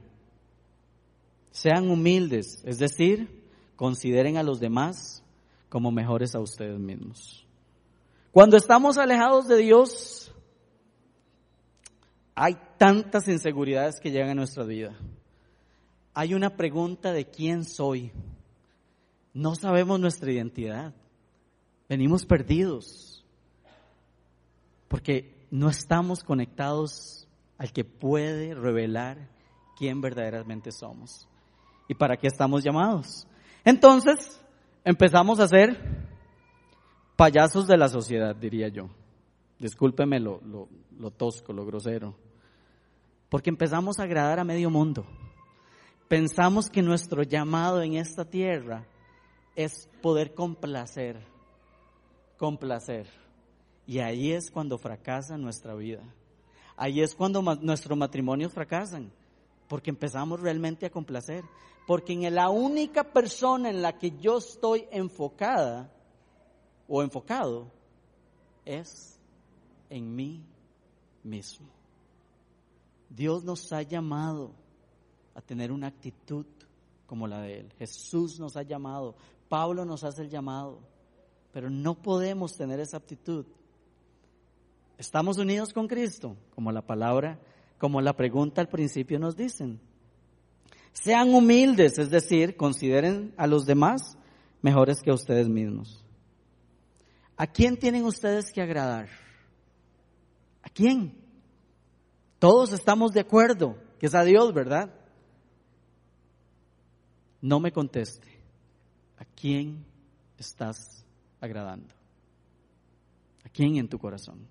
Sean 1.52 1.90
humildes, 1.90 2.62
es 2.64 2.78
decir, 2.78 3.44
consideren 3.76 4.38
a 4.38 4.42
los 4.42 4.58
demás 4.58 5.22
como 5.68 5.92
mejores 5.92 6.34
a 6.34 6.40
ustedes 6.40 6.78
mismos. 6.78 7.46
Cuando 8.32 8.56
estamos 8.56 8.96
alejados 8.96 9.46
de 9.48 9.58
Dios, 9.58 10.32
hay 12.34 12.56
tantas 12.78 13.28
inseguridades 13.28 14.00
que 14.00 14.10
llegan 14.10 14.30
a 14.30 14.34
nuestra 14.34 14.64
vida. 14.64 14.98
Hay 16.14 16.32
una 16.32 16.56
pregunta 16.56 17.12
de 17.12 17.26
quién 17.26 17.64
soy. 17.64 18.12
No 19.34 19.54
sabemos 19.54 20.00
nuestra 20.00 20.32
identidad. 20.32 20.94
Venimos 21.88 22.24
perdidos. 22.24 23.24
Porque 24.88 25.46
no 25.50 25.68
estamos 25.68 26.24
conectados 26.24 27.28
al 27.58 27.72
que 27.72 27.84
puede 27.84 28.54
revelar 28.54 29.28
quién 29.76 30.00
verdaderamente 30.00 30.72
somos 30.72 31.28
y 31.92 31.94
para 31.94 32.16
qué 32.16 32.26
estamos 32.26 32.64
llamados. 32.64 33.26
Entonces, 33.66 34.40
empezamos 34.82 35.38
a 35.40 35.46
ser 35.46 35.78
payasos 37.16 37.66
de 37.66 37.76
la 37.76 37.88
sociedad, 37.88 38.34
diría 38.34 38.68
yo. 38.68 38.88
Discúlpeme 39.58 40.18
lo, 40.18 40.40
tosco, 41.18 41.52
lo 41.52 41.66
grosero. 41.66 42.16
Porque 43.28 43.50
empezamos 43.50 43.98
a 43.98 44.04
agradar 44.04 44.38
a 44.38 44.44
medio 44.44 44.70
mundo. 44.70 45.04
Pensamos 46.08 46.70
que 46.70 46.80
nuestro 46.80 47.24
llamado 47.24 47.82
en 47.82 47.96
esta 47.96 48.24
tierra 48.24 48.86
es 49.54 49.86
poder 50.00 50.32
complacer, 50.32 51.20
complacer. 52.38 53.06
Y 53.86 53.98
ahí 53.98 54.32
es 54.32 54.50
cuando 54.50 54.78
fracasa 54.78 55.36
nuestra 55.36 55.74
vida. 55.74 56.02
Ahí 56.74 57.02
es 57.02 57.14
cuando 57.14 57.42
nuestros 57.60 57.98
matrimonios 57.98 58.54
fracasan, 58.54 59.12
porque 59.68 59.90
empezamos 59.90 60.40
realmente 60.40 60.86
a 60.86 60.90
complacer. 60.90 61.44
Porque 61.86 62.12
en 62.12 62.34
la 62.34 62.48
única 62.48 63.04
persona 63.04 63.70
en 63.70 63.82
la 63.82 63.98
que 63.98 64.12
yo 64.18 64.38
estoy 64.38 64.86
enfocada 64.90 65.90
o 66.88 67.02
enfocado 67.02 67.70
es 68.64 69.18
en 69.90 70.14
mí 70.14 70.44
mismo. 71.22 71.66
Dios 73.10 73.44
nos 73.44 73.72
ha 73.72 73.82
llamado 73.82 74.52
a 75.34 75.40
tener 75.40 75.72
una 75.72 75.88
actitud 75.88 76.46
como 77.06 77.26
la 77.26 77.40
de 77.40 77.60
Él. 77.60 77.72
Jesús 77.78 78.38
nos 78.38 78.56
ha 78.56 78.62
llamado, 78.62 79.14
Pablo 79.48 79.84
nos 79.84 80.04
hace 80.04 80.22
el 80.22 80.30
llamado, 80.30 80.78
pero 81.52 81.68
no 81.68 81.94
podemos 81.94 82.56
tener 82.56 82.80
esa 82.80 82.96
actitud 82.96 83.44
¿Estamos 85.02 85.36
unidos 85.38 85.72
con 85.72 85.88
Cristo? 85.88 86.36
Como 86.54 86.70
la 86.70 86.82
palabra, 86.82 87.40
como 87.78 88.00
la 88.00 88.12
pregunta 88.12 88.60
al 88.60 88.68
principio 88.68 89.18
nos 89.18 89.36
dicen. 89.36 89.80
Sean 90.92 91.34
humildes, 91.34 91.98
es 91.98 92.10
decir, 92.10 92.56
consideren 92.56 93.34
a 93.36 93.46
los 93.46 93.64
demás 93.64 94.16
mejores 94.60 95.00
que 95.02 95.10
a 95.10 95.14
ustedes 95.14 95.48
mismos. 95.48 96.04
¿A 97.36 97.46
quién 97.46 97.76
tienen 97.76 98.04
ustedes 98.04 98.52
que 98.52 98.62
agradar? 98.62 99.08
¿A 100.62 100.68
quién? 100.68 101.16
Todos 102.38 102.72
estamos 102.72 103.12
de 103.12 103.20
acuerdo 103.20 103.76
que 103.98 104.06
es 104.06 104.14
a 104.14 104.24
Dios, 104.24 104.52
¿verdad? 104.52 104.92
No 107.40 107.58
me 107.58 107.72
conteste. 107.72 108.28
¿A 109.18 109.24
quién 109.24 109.84
estás 110.38 111.04
agradando? 111.40 111.94
¿A 113.44 113.48
quién 113.48 113.76
en 113.76 113.88
tu 113.88 113.98
corazón? 113.98 114.46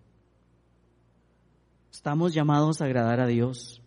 Estamos 1.92 2.34
llamados 2.34 2.82
a 2.82 2.86
agradar 2.86 3.20
a 3.20 3.28
Dios 3.28 3.81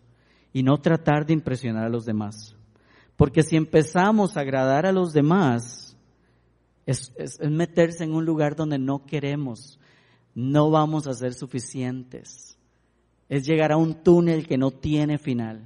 y 0.55 0.63
no 0.63 0.77
tratar 0.77 1.25
de 1.25 1.33
impresionar 1.33 1.83
a 1.83 1.89
los 1.89 2.05
demás. 2.05 2.55
Porque 3.17 3.43
si 3.43 3.57
empezamos 3.57 4.37
a 4.37 4.39
agradar 4.39 4.85
a 4.85 4.93
los 4.93 5.11
demás, 5.11 5.97
es, 6.85 7.11
meterse 7.41 8.05
en 8.05 8.13
un 8.13 8.23
lugar 8.23 8.55
donde 8.55 8.79
no 8.79 9.05
queremos. 9.05 9.81
No 10.33 10.71
vamos 10.71 11.07
a 11.07 11.13
ser 11.13 11.33
suficientes. 11.33 12.57
Es 13.27 13.45
llegar 13.45 13.73
a 13.73 13.77
un 13.77 13.95
túnel 13.95 14.47
que 14.47 14.57
no 14.57 14.71
tiene 14.71 15.17
final, 15.17 15.61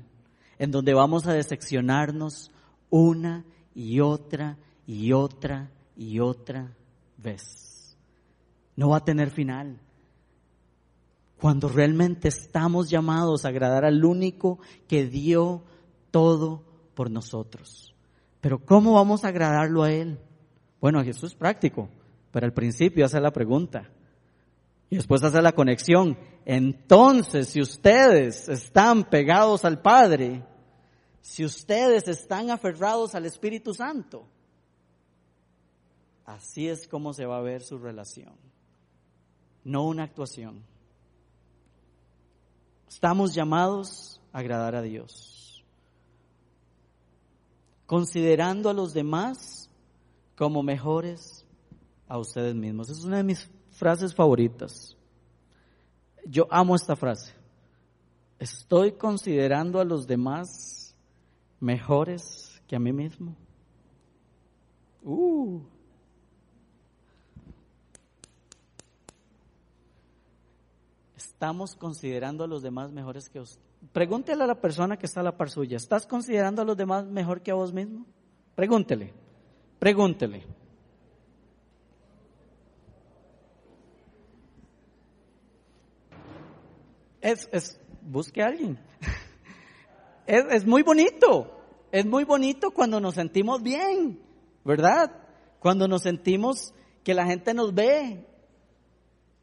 en 0.57 0.71
donde 0.71 0.95
vamos 0.95 1.27
a 1.27 1.33
decepcionarnos 1.33 2.49
una 2.89 3.45
y 3.75 3.99
otra 3.99 4.57
y 4.87 5.11
otra 5.11 5.69
y 5.95 6.19
otra 6.19 6.75
vez. 7.15 7.95
No 8.75 8.89
va 8.89 8.97
a 8.97 9.05
tener 9.05 9.29
final 9.29 9.79
cuando 11.39 11.69
realmente 11.69 12.27
estamos 12.27 12.89
llamados 12.89 13.45
a 13.45 13.49
agradar 13.49 13.85
al 13.85 14.03
único 14.03 14.59
que 14.87 15.05
dio 15.05 15.63
todo 16.11 16.63
por 16.95 17.09
nosotros. 17.09 17.95
Pero 18.41 18.59
¿cómo 18.59 18.93
vamos 18.93 19.23
a 19.23 19.29
agradarlo 19.29 19.83
a 19.83 19.91
Él? 19.91 20.19
Bueno, 20.81 21.03
Jesús 21.03 21.31
es 21.31 21.35
práctico, 21.35 21.89
pero 22.31 22.45
al 22.45 22.53
principio 22.53 23.05
hace 23.05 23.19
la 23.19 23.31
pregunta 23.31 23.89
y 24.89 24.97
después 24.97 25.23
hace 25.23 25.41
la 25.41 25.53
conexión. 25.53 26.17
Entonces, 26.45 27.49
si 27.49 27.61
ustedes 27.61 28.49
están 28.49 29.03
pegados 29.03 29.63
al 29.65 29.81
Padre, 29.81 30.43
si 31.21 31.45
ustedes 31.45 32.07
están 32.07 32.49
aferrados 32.49 33.15
al 33.15 33.25
Espíritu 33.25 33.73
Santo, 33.73 34.25
así 36.25 36.67
es 36.67 36.87
como 36.87 37.13
se 37.13 37.25
va 37.25 37.37
a 37.37 37.41
ver 37.41 37.61
su 37.61 37.77
relación, 37.77 38.33
no 39.63 39.85
una 39.85 40.03
actuación. 40.03 40.63
Estamos 42.89 43.35
llamados 43.35 44.19
a 44.33 44.39
agradar 44.39 44.75
a 44.75 44.81
Dios, 44.81 45.63
considerando 47.85 48.67
a 48.67 48.73
los 48.73 48.93
demás 48.93 49.69
como 50.35 50.63
mejores 50.63 51.45
a 52.07 52.17
ustedes 52.17 52.55
mismos. 52.55 52.89
Es 52.89 53.03
una 53.03 53.17
de 53.17 53.23
mis 53.23 53.49
frases 53.71 54.13
favoritas. 54.13 54.97
Yo 56.25 56.47
amo 56.49 56.75
esta 56.75 56.95
frase. 56.95 57.31
Estoy 58.39 58.93
considerando 58.93 59.79
a 59.79 59.85
los 59.85 60.07
demás 60.07 60.95
mejores 61.59 62.59
que 62.67 62.75
a 62.75 62.79
mí 62.79 62.91
mismo. 62.91 63.35
Uh. 65.03 65.61
Estamos 71.39 71.73
considerando 71.73 72.43
a 72.43 72.47
los 72.47 72.61
demás 72.61 72.91
mejores 72.91 73.29
que 73.29 73.39
usted. 73.39 73.61
Pregúntele 73.93 74.43
a 74.43 74.45
la 74.45 74.59
persona 74.59 74.97
que 74.97 75.05
está 75.05 75.21
a 75.21 75.23
la 75.23 75.37
par 75.37 75.49
suya, 75.49 75.77
¿estás 75.77 76.05
considerando 76.05 76.61
a 76.61 76.65
los 76.65 76.75
demás 76.75 77.05
mejor 77.05 77.41
que 77.41 77.51
a 77.51 77.53
vos 77.53 77.71
mismo? 77.71 78.05
Pregúntele, 78.55 79.13
pregúntele. 79.79 80.45
Es, 87.21 87.47
es, 87.53 87.79
busque 88.01 88.43
a 88.43 88.47
alguien. 88.47 88.77
Es, 90.27 90.43
es 90.51 90.67
muy 90.67 90.83
bonito, 90.83 91.59
es 91.91 92.05
muy 92.05 92.23
bonito 92.23 92.69
cuando 92.69 92.99
nos 92.99 93.15
sentimos 93.15 93.63
bien, 93.63 94.21
¿verdad? 94.63 95.11
Cuando 95.59 95.87
nos 95.87 96.03
sentimos 96.03 96.75
que 97.03 97.15
la 97.15 97.25
gente 97.25 97.53
nos 97.55 97.73
ve, 97.73 98.27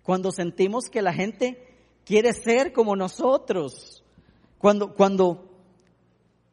cuando 0.03 0.31
sentimos 0.31 0.89
que 0.89 1.03
la 1.03 1.13
gente 1.13 1.67
quiere 2.07 2.33
ser 2.33 2.73
como 2.73 2.97
nosotros. 2.97 4.03
Cuando, 4.57 4.95
cuando, 4.95 5.51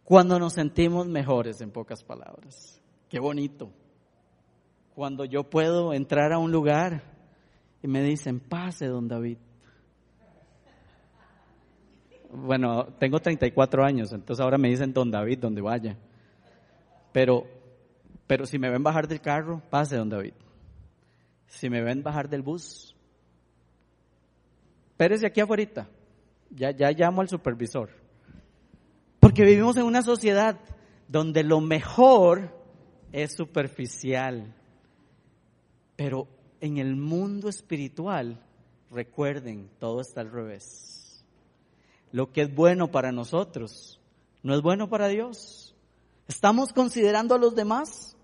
cuando 0.04 0.38
nos 0.40 0.54
sentimos 0.54 1.08
mejores, 1.08 1.62
en 1.62 1.72
pocas 1.72 2.04
palabras. 2.04 2.82
Qué 3.08 3.20
bonito. 3.20 3.72
Cuando 4.96 5.24
yo 5.24 5.50
puedo 5.50 5.94
entrar 5.94 6.34
a 6.34 6.40
un 6.40 6.52
lugar 6.52 7.04
y 7.82 7.88
me 7.88 8.02
dicen, 8.02 8.40
pase, 8.40 8.88
don 8.88 9.08
David. 9.08 9.38
Bueno, 12.32 12.88
tengo 13.00 13.20
34 13.20 13.86
años, 13.86 14.12
entonces 14.12 14.44
ahora 14.44 14.58
me 14.58 14.70
dicen 14.70 14.92
don 14.92 15.12
David, 15.12 15.38
donde 15.38 15.62
vaya. 15.62 15.98
Pero, 17.12 17.46
pero 18.26 18.48
si 18.48 18.58
me 18.58 18.72
ven 18.72 18.82
bajar 18.82 19.08
del 19.08 19.22
carro, 19.22 19.62
pase, 19.70 19.98
don 19.98 20.10
David. 20.10 20.34
Si 21.46 21.70
me 21.70 21.84
ven 21.84 22.02
bajar 22.02 22.28
del 22.30 22.42
bus, 22.42 22.93
espérese 24.94 25.26
aquí 25.26 25.42
afuera. 25.42 25.90
Ya, 26.52 26.72
ya 26.72 26.92
llamo 26.92 27.22
al 27.22 27.30
supervisor. 27.30 27.90
Porque 29.20 29.44
vivimos 29.44 29.76
en 29.78 29.84
una 29.84 30.04
sociedad 30.04 30.60
donde 31.08 31.44
lo 31.44 31.62
mejor 31.62 32.56
es 33.12 33.34
superficial. 33.34 34.54
Pero 35.96 36.28
en 36.62 36.78
el 36.78 36.96
mundo 36.96 37.50
espiritual, 37.50 38.40
recuerden, 38.92 39.70
todo 39.80 40.00
está 40.02 40.22
al 40.22 40.32
revés. 40.32 41.26
Lo 42.12 42.32
que 42.32 42.42
es 42.42 42.54
bueno 42.54 42.92
para 42.92 43.12
nosotros 43.12 44.00
no 44.44 44.54
es 44.54 44.62
bueno 44.62 44.90
para 44.90 45.08
Dios. 45.08 45.76
Estamos 46.28 46.72
considerando 46.72 47.34
a 47.34 47.40
los 47.40 47.56
demás 47.56 48.16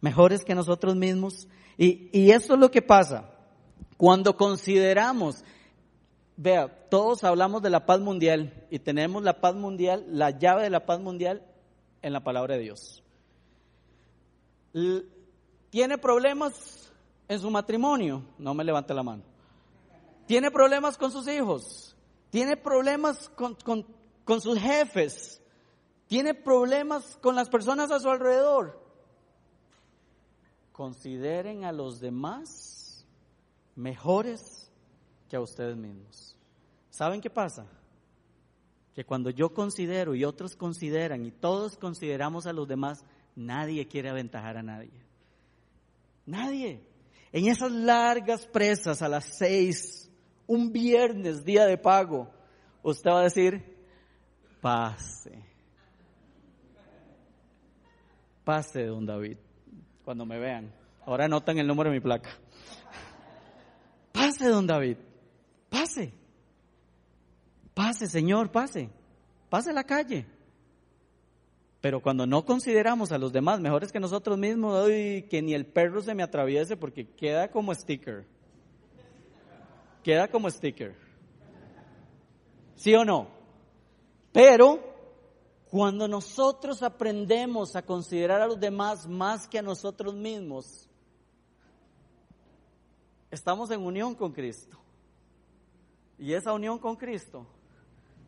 mejores 0.00 0.44
que 0.44 0.54
nosotros 0.54 0.96
mismos. 0.96 1.48
Y, 1.78 2.10
y 2.12 2.32
eso 2.32 2.54
es 2.54 2.60
lo 2.60 2.70
que 2.70 2.82
pasa. 2.82 3.30
Cuando 3.96 4.36
consideramos 4.36 5.44
Vea, 6.40 6.88
todos 6.88 7.24
hablamos 7.24 7.62
de 7.62 7.70
la 7.70 7.84
paz 7.84 7.98
mundial 7.98 8.64
y 8.70 8.78
tenemos 8.78 9.24
la 9.24 9.40
paz 9.40 9.56
mundial, 9.56 10.06
la 10.08 10.30
llave 10.30 10.62
de 10.62 10.70
la 10.70 10.86
paz 10.86 11.00
mundial 11.00 11.44
en 12.00 12.12
la 12.12 12.22
palabra 12.22 12.54
de 12.54 12.60
Dios. 12.60 13.02
¿Tiene 15.68 15.98
problemas 15.98 16.92
en 17.26 17.40
su 17.40 17.50
matrimonio? 17.50 18.22
No 18.38 18.54
me 18.54 18.62
levante 18.62 18.94
la 18.94 19.02
mano. 19.02 19.24
¿Tiene 20.26 20.52
problemas 20.52 20.96
con 20.96 21.10
sus 21.10 21.26
hijos? 21.26 21.96
¿Tiene 22.30 22.56
problemas 22.56 23.28
con, 23.30 23.56
con 24.24 24.40
sus 24.40 24.60
jefes? 24.60 25.42
¿Tiene 26.06 26.34
problemas 26.34 27.18
con 27.20 27.34
las 27.34 27.48
personas 27.48 27.90
a 27.90 27.98
su 27.98 28.08
alrededor? 28.08 28.80
Consideren 30.70 31.64
a 31.64 31.72
los 31.72 31.98
demás 31.98 33.04
mejores 33.74 34.67
que 35.28 35.36
a 35.36 35.40
ustedes 35.40 35.76
mismos. 35.76 36.36
¿Saben 36.90 37.20
qué 37.20 37.30
pasa? 37.30 37.66
Que 38.94 39.04
cuando 39.04 39.30
yo 39.30 39.52
considero 39.52 40.14
y 40.14 40.24
otros 40.24 40.56
consideran 40.56 41.24
y 41.24 41.30
todos 41.30 41.76
consideramos 41.76 42.46
a 42.46 42.52
los 42.52 42.66
demás, 42.66 43.04
nadie 43.36 43.86
quiere 43.86 44.08
aventajar 44.08 44.56
a 44.56 44.62
nadie. 44.62 44.90
Nadie. 46.26 46.82
En 47.32 47.46
esas 47.46 47.70
largas 47.70 48.46
presas 48.46 49.02
a 49.02 49.08
las 49.08 49.36
seis, 49.36 50.10
un 50.46 50.72
viernes, 50.72 51.44
día 51.44 51.66
de 51.66 51.78
pago, 51.78 52.28
usted 52.82 53.10
va 53.10 53.20
a 53.20 53.24
decir, 53.24 53.76
pase. 54.60 55.44
Pase, 58.44 58.86
don 58.86 59.04
David, 59.04 59.36
cuando 60.04 60.24
me 60.24 60.38
vean. 60.38 60.72
Ahora 61.04 61.26
anotan 61.26 61.58
el 61.58 61.66
número 61.66 61.90
de 61.90 61.96
mi 61.96 62.00
placa. 62.00 62.30
Pase, 64.12 64.48
don 64.48 64.66
David. 64.66 64.96
Pase. 65.68 66.12
Pase, 67.74 68.06
Señor, 68.06 68.50
pase. 68.50 68.90
Pase 69.48 69.72
la 69.72 69.84
calle. 69.84 70.26
Pero 71.80 72.02
cuando 72.02 72.26
no 72.26 72.44
consideramos 72.44 73.12
a 73.12 73.18
los 73.18 73.32
demás 73.32 73.60
mejores 73.60 73.92
que 73.92 74.00
nosotros 74.00 74.36
mismos, 74.36 74.86
uy, 74.86 75.26
que 75.30 75.42
ni 75.42 75.54
el 75.54 75.64
perro 75.64 76.02
se 76.02 76.14
me 76.14 76.22
atraviese 76.22 76.76
porque 76.76 77.08
queda 77.08 77.50
como 77.50 77.72
sticker. 77.72 78.26
Queda 80.02 80.28
como 80.28 80.50
sticker. 80.50 80.96
¿Sí 82.74 82.94
o 82.94 83.04
no? 83.04 83.28
Pero 84.32 84.80
cuando 85.70 86.08
nosotros 86.08 86.82
aprendemos 86.82 87.76
a 87.76 87.82
considerar 87.82 88.40
a 88.40 88.46
los 88.46 88.58
demás 88.58 89.06
más 89.06 89.46
que 89.46 89.58
a 89.58 89.62
nosotros 89.62 90.14
mismos, 90.14 90.88
estamos 93.30 93.70
en 93.70 93.82
unión 93.82 94.14
con 94.14 94.32
Cristo. 94.32 94.78
Y 96.18 96.32
esa 96.32 96.52
unión 96.52 96.78
con 96.78 96.96
Cristo 96.96 97.46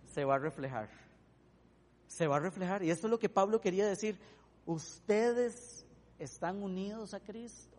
se 0.06 0.24
va 0.24 0.36
a 0.36 0.38
reflejar. 0.38 0.88
Se 2.06 2.26
va 2.26 2.36
a 2.36 2.40
reflejar. 2.40 2.82
Y 2.82 2.90
esto 2.90 3.08
es 3.08 3.10
lo 3.10 3.18
que 3.18 3.28
Pablo 3.28 3.60
quería 3.60 3.86
decir. 3.86 4.18
Ustedes 4.64 5.84
están 6.18 6.62
unidos 6.62 7.14
a 7.14 7.20
Cristo. 7.20 7.76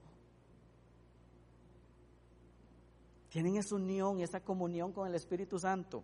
Tienen 3.30 3.56
esa 3.56 3.76
unión, 3.76 4.20
esa 4.20 4.42
comunión 4.42 4.92
con 4.92 5.08
el 5.08 5.16
Espíritu 5.16 5.58
Santo. 5.58 6.04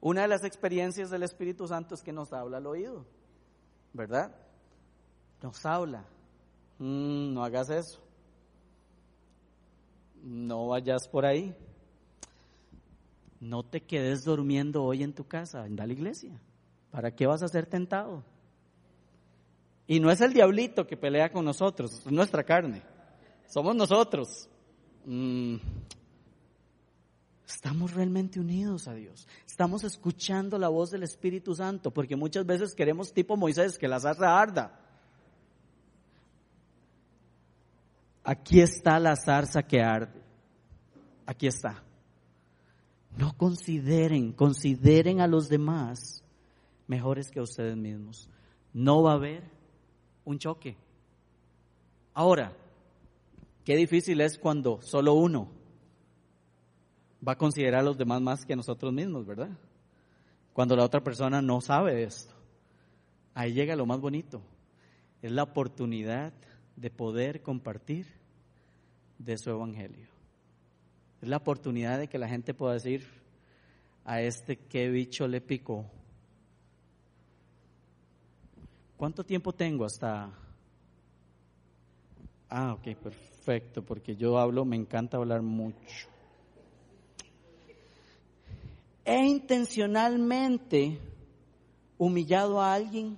Una 0.00 0.22
de 0.22 0.28
las 0.28 0.44
experiencias 0.44 1.08
del 1.08 1.22
Espíritu 1.22 1.66
Santo 1.66 1.94
es 1.94 2.02
que 2.02 2.12
nos 2.12 2.32
habla 2.32 2.58
al 2.58 2.66
oído, 2.66 3.06
¿verdad? 3.94 4.34
Nos 5.40 5.64
habla. 5.64 6.04
Mm, 6.78 7.32
no 7.32 7.44
hagas 7.44 7.70
eso. 7.70 8.02
No 10.22 10.68
vayas 10.68 11.08
por 11.08 11.24
ahí 11.24 11.56
no 13.42 13.64
te 13.64 13.80
quedes 13.80 14.22
durmiendo 14.22 14.84
hoy 14.84 15.02
en 15.02 15.12
tu 15.12 15.26
casa, 15.26 15.64
anda 15.64 15.82
a 15.82 15.86
la 15.88 15.92
iglesia. 15.92 16.40
¿Para 16.92 17.10
qué 17.10 17.26
vas 17.26 17.42
a 17.42 17.48
ser 17.48 17.66
tentado? 17.66 18.22
Y 19.88 19.98
no 19.98 20.12
es 20.12 20.20
el 20.20 20.32
diablito 20.32 20.86
que 20.86 20.96
pelea 20.96 21.32
con 21.32 21.44
nosotros, 21.44 21.92
es 21.92 22.12
nuestra 22.12 22.44
carne. 22.44 22.82
Somos 23.48 23.74
nosotros. 23.74 24.48
Mm. 25.04 25.56
Estamos 27.44 27.92
realmente 27.92 28.38
unidos 28.38 28.86
a 28.86 28.94
Dios. 28.94 29.26
Estamos 29.44 29.82
escuchando 29.82 30.56
la 30.56 30.68
voz 30.68 30.92
del 30.92 31.02
Espíritu 31.02 31.52
Santo, 31.56 31.90
porque 31.90 32.14
muchas 32.14 32.46
veces 32.46 32.76
queremos 32.76 33.12
tipo 33.12 33.36
Moisés, 33.36 33.76
que 33.76 33.88
la 33.88 33.98
zarza 33.98 34.40
arda. 34.40 34.80
Aquí 38.22 38.60
está 38.60 39.00
la 39.00 39.16
zarza 39.16 39.64
que 39.64 39.80
arde. 39.80 40.22
Aquí 41.26 41.48
está. 41.48 41.82
No 43.16 43.36
consideren, 43.36 44.32
consideren 44.32 45.20
a 45.20 45.26
los 45.26 45.48
demás 45.48 46.24
mejores 46.86 47.30
que 47.30 47.40
a 47.40 47.42
ustedes 47.42 47.76
mismos. 47.76 48.28
No 48.72 49.02
va 49.02 49.12
a 49.12 49.16
haber 49.16 49.44
un 50.24 50.38
choque. 50.38 50.76
Ahora, 52.14 52.56
qué 53.64 53.76
difícil 53.76 54.20
es 54.20 54.38
cuando 54.38 54.80
solo 54.82 55.14
uno 55.14 55.48
va 57.26 57.32
a 57.32 57.38
considerar 57.38 57.80
a 57.80 57.84
los 57.84 57.98
demás 57.98 58.20
más 58.20 58.44
que 58.44 58.54
a 58.54 58.56
nosotros 58.56 58.92
mismos, 58.92 59.26
¿verdad? 59.26 59.50
Cuando 60.52 60.76
la 60.76 60.84
otra 60.84 61.02
persona 61.02 61.40
no 61.40 61.60
sabe 61.60 62.02
esto. 62.02 62.34
Ahí 63.34 63.52
llega 63.52 63.76
lo 63.76 63.86
más 63.86 64.00
bonito. 64.00 64.42
Es 65.22 65.30
la 65.30 65.44
oportunidad 65.44 66.32
de 66.76 66.90
poder 66.90 67.42
compartir 67.42 68.06
de 69.18 69.38
su 69.38 69.50
evangelio. 69.50 70.11
Es 71.22 71.28
la 71.28 71.36
oportunidad 71.36 72.00
de 72.00 72.08
que 72.08 72.18
la 72.18 72.28
gente 72.28 72.52
pueda 72.52 72.74
decir 72.74 73.06
a 74.04 74.20
este 74.20 74.56
qué 74.56 74.88
bicho 74.88 75.28
le 75.28 75.40
picó. 75.40 75.86
¿Cuánto 78.96 79.24
tiempo 79.24 79.52
tengo 79.52 79.84
hasta... 79.84 80.32
Ah, 82.48 82.72
ok, 82.72 82.96
perfecto, 82.96 83.84
porque 83.84 84.16
yo 84.16 84.36
hablo, 84.36 84.64
me 84.64 84.74
encanta 84.74 85.16
hablar 85.16 85.42
mucho. 85.42 86.08
He 89.04 89.24
intencionalmente 89.24 90.98
humillado 91.98 92.60
a 92.60 92.74
alguien 92.74 93.16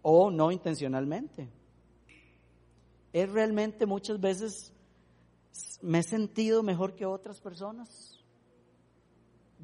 o 0.00 0.30
no 0.30 0.50
intencionalmente. 0.50 1.48
Es 3.12 3.30
realmente 3.30 3.84
muchas 3.84 4.18
veces 4.18 4.71
me 5.82 5.98
he 5.98 6.02
sentido 6.02 6.62
mejor 6.62 6.94
que 6.94 7.04
otras 7.04 7.40
personas. 7.40 8.18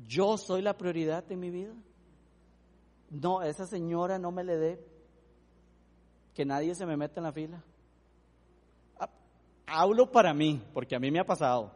Yo 0.07 0.37
soy 0.37 0.63
la 0.63 0.77
prioridad 0.77 1.31
en 1.31 1.41
mi 1.41 1.51
vida. 1.51 1.75
No, 3.11 3.43
esa 3.43 3.67
señora 3.67 4.19
no 4.19 4.31
me 4.31 4.45
le 4.45 4.57
dé. 4.57 4.85
Que 6.35 6.45
nadie 6.45 6.75
se 6.75 6.87
me 6.87 6.97
meta 6.97 7.21
en 7.21 7.25
la 7.25 7.33
fila. 7.33 7.65
Ah, 8.99 9.11
hablo 9.67 10.11
para 10.11 10.35
mí, 10.35 10.63
porque 10.73 10.95
a 10.95 11.01
mí 11.01 11.11
me 11.11 11.21
ha 11.21 11.27
pasado. 11.27 11.73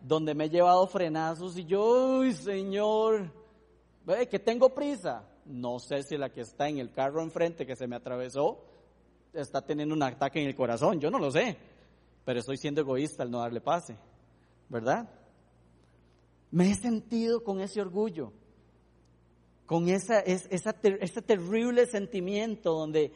Donde 0.00 0.34
me 0.34 0.44
he 0.44 0.50
llevado 0.50 0.86
frenazos 0.86 1.56
y 1.56 1.64
yo, 1.64 2.18
uy, 2.18 2.32
señor, 2.34 3.30
que 4.30 4.38
tengo 4.38 4.74
prisa. 4.74 5.24
No 5.46 5.78
sé 5.78 6.02
si 6.02 6.16
la 6.16 6.30
que 6.30 6.42
está 6.42 6.68
en 6.68 6.78
el 6.78 6.92
carro 6.92 7.22
enfrente 7.22 7.66
que 7.66 7.76
se 7.76 7.86
me 7.86 7.96
atravesó 7.96 8.64
está 9.32 9.60
teniendo 9.62 9.94
un 9.94 10.02
ataque 10.02 10.40
en 10.40 10.46
el 10.46 10.54
corazón. 10.54 11.00
Yo 11.00 11.10
no 11.10 11.18
lo 11.18 11.30
sé 11.30 11.73
pero 12.24 12.40
estoy 12.40 12.56
siendo 12.56 12.80
egoísta 12.80 13.22
al 13.22 13.30
no 13.30 13.40
darle 13.40 13.60
pase, 13.60 13.96
¿verdad? 14.68 15.08
Me 16.50 16.70
he 16.70 16.74
sentido 16.74 17.42
con 17.42 17.60
ese 17.60 17.80
orgullo. 17.80 18.32
con 19.66 19.88
esa, 19.88 20.20
esa, 20.20 20.76
ese 20.82 21.22
terrible 21.22 21.86
sentimiento 21.86 22.72
donde 22.72 23.12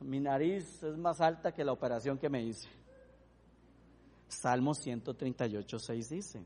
mi 0.00 0.20
nariz 0.20 0.82
es 0.82 0.98
más 0.98 1.20
alta 1.20 1.52
que 1.52 1.64
la 1.64 1.72
operación 1.72 2.18
que 2.18 2.28
me 2.28 2.42
hice. 2.42 2.68
Salmo 4.28 4.74
138, 4.74 5.78
6 5.78 6.08
dice, 6.08 6.44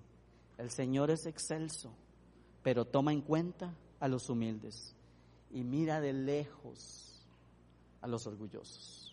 el 0.58 0.70
Señor 0.70 1.10
es 1.10 1.26
excelso, 1.26 1.92
pero 2.62 2.84
toma 2.84 3.12
en 3.12 3.22
cuenta 3.22 3.74
a 3.98 4.08
los 4.08 4.28
humildes 4.28 4.94
y 5.50 5.64
mira 5.64 6.00
de 6.00 6.12
lejos 6.12 7.26
a 8.00 8.06
los 8.06 8.26
orgullosos. 8.26 9.07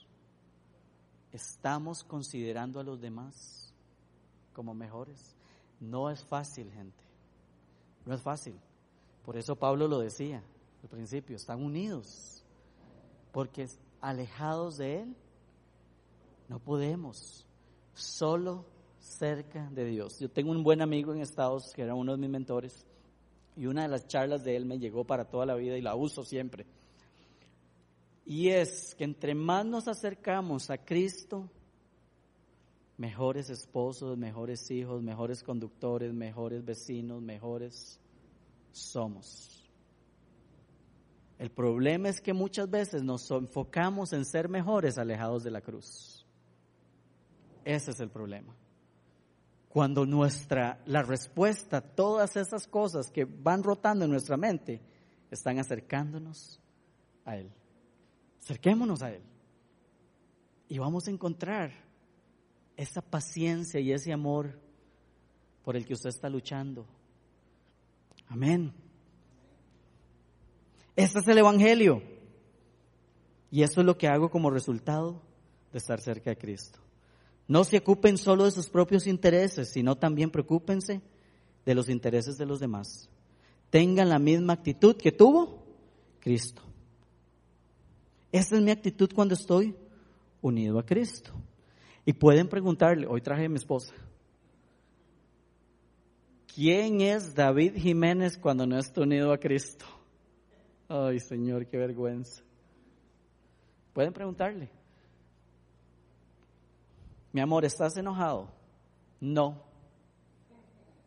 Estamos 1.35 2.05
considerando 2.05 2.79
a 2.79 2.83
los 2.83 3.01
demás 3.01 3.73
como 4.53 4.73
mejores. 4.73 5.35
No 5.81 6.09
es 6.09 6.23
fácil, 6.23 6.71
gente. 6.71 7.03
No 8.05 8.13
es 8.13 8.21
fácil. 8.21 8.55
Por 9.25 9.35
eso 9.35 9.57
Pablo 9.57 9.89
lo 9.89 9.99
decía 9.99 10.41
al 10.81 10.87
principio, 10.87 11.35
están 11.35 11.61
unidos. 11.61 12.41
Porque 13.33 13.67
alejados 13.99 14.77
de 14.77 15.01
Él 15.01 15.15
no 16.47 16.59
podemos. 16.59 17.45
Solo 17.93 18.63
cerca 18.97 19.69
de 19.71 19.83
Dios. 19.83 20.17
Yo 20.19 20.29
tengo 20.29 20.51
un 20.51 20.63
buen 20.63 20.81
amigo 20.81 21.13
en 21.13 21.19
Estados 21.19 21.73
que 21.73 21.81
era 21.81 21.95
uno 21.95 22.13
de 22.13 22.17
mis 22.17 22.29
mentores 22.29 22.85
y 23.57 23.65
una 23.65 23.81
de 23.81 23.89
las 23.89 24.07
charlas 24.07 24.45
de 24.45 24.55
él 24.55 24.65
me 24.65 24.79
llegó 24.79 25.03
para 25.03 25.25
toda 25.25 25.45
la 25.45 25.55
vida 25.55 25.77
y 25.77 25.81
la 25.81 25.95
uso 25.95 26.23
siempre. 26.23 26.65
Y 28.25 28.49
es 28.49 28.95
que 28.95 29.03
entre 29.03 29.35
más 29.35 29.65
nos 29.65 29.87
acercamos 29.87 30.69
a 30.69 30.77
Cristo, 30.77 31.49
mejores 32.97 33.49
esposos, 33.49 34.17
mejores 34.17 34.71
hijos, 34.71 35.03
mejores 35.03 35.43
conductores, 35.43 36.13
mejores 36.13 36.65
vecinos, 36.65 37.21
mejores 37.21 37.99
somos. 38.71 39.69
El 41.37 41.51
problema 41.51 42.09
es 42.09 42.21
que 42.21 42.33
muchas 42.33 42.69
veces 42.69 43.03
nos 43.03 43.29
enfocamos 43.29 44.13
en 44.13 44.25
ser 44.25 44.49
mejores 44.49 44.97
alejados 44.97 45.43
de 45.43 45.51
la 45.51 45.61
cruz. 45.61 46.25
Ese 47.63 47.91
es 47.91 47.99
el 47.99 48.09
problema 48.09 48.55
cuando 49.75 50.05
nuestra, 50.05 50.79
la 50.85 51.03
respuesta 51.03 51.79
a 51.79 51.81
todas 51.81 52.37
esas 52.37 52.65
cosas 52.65 53.11
que 53.11 53.25
van 53.25 53.61
rotando 53.61 54.05
en 54.05 54.11
nuestra 54.11 54.37
mente 54.37 54.79
están 55.29 55.59
acercándonos 55.59 56.61
a 57.25 57.35
Él. 57.35 57.51
Acerquémonos 58.45 59.01
a 59.01 59.11
Él. 59.11 59.23
Y 60.69 60.77
vamos 60.77 61.07
a 61.07 61.11
encontrar 61.11 61.71
esa 62.77 63.01
paciencia 63.01 63.79
y 63.79 63.91
ese 63.91 64.13
amor 64.13 64.59
por 65.63 65.75
el 65.75 65.83
que 65.83 65.95
usted 65.95 66.09
está 66.09 66.29
luchando. 66.29 66.85
Amén. 68.27 68.71
Este 70.95 71.19
es 71.19 71.27
el 71.27 71.39
Evangelio. 71.39 72.03
Y 73.49 73.63
eso 73.63 73.81
es 73.81 73.85
lo 73.87 73.97
que 73.97 74.07
hago 74.07 74.29
como 74.29 74.51
resultado 74.51 75.23
de 75.71 75.79
estar 75.79 75.99
cerca 75.99 76.29
de 76.29 76.37
Cristo. 76.37 76.77
No 77.47 77.63
se 77.63 77.79
ocupen 77.79 78.19
solo 78.19 78.45
de 78.45 78.51
sus 78.51 78.69
propios 78.69 79.07
intereses, 79.07 79.69
sino 79.69 79.95
también 79.95 80.29
preocúpense 80.29 81.01
de 81.65 81.73
los 81.73 81.89
intereses 81.89 82.37
de 82.37 82.45
los 82.45 82.59
demás. 82.59 83.09
Tengan 83.71 84.09
la 84.09 84.19
misma 84.19 84.53
actitud 84.53 84.95
que 84.97 85.11
tuvo 85.11 85.65
Cristo. 86.19 86.61
Esa 88.35 88.57
es 88.57 88.61
mi 88.61 88.69
actitud 88.69 89.09
cuando 89.15 89.33
estoy 89.33 89.73
unido 90.41 90.77
a 90.77 90.85
Cristo. 90.85 91.31
Y 92.03 92.11
pueden 92.11 92.49
preguntarle, 92.49 93.07
hoy 93.07 93.21
traje 93.21 93.45
a 93.45 93.49
mi 93.49 93.55
esposa, 93.55 93.93
¿quién 96.53 96.99
es 96.99 97.33
David 97.33 97.75
Jiménez 97.77 98.37
cuando 98.37 98.67
no 98.67 98.77
está 98.77 99.03
unido 99.03 99.31
a 99.31 99.37
Cristo? 99.37 99.85
Ay 100.89 101.21
Señor, 101.21 101.65
qué 101.65 101.77
vergüenza. 101.77 102.43
Pueden 103.93 104.11
preguntarle. 104.11 104.69
Mi 107.31 107.39
amor, 107.39 107.63
¿estás 107.63 107.95
enojado? 107.95 108.49
No, 109.21 109.63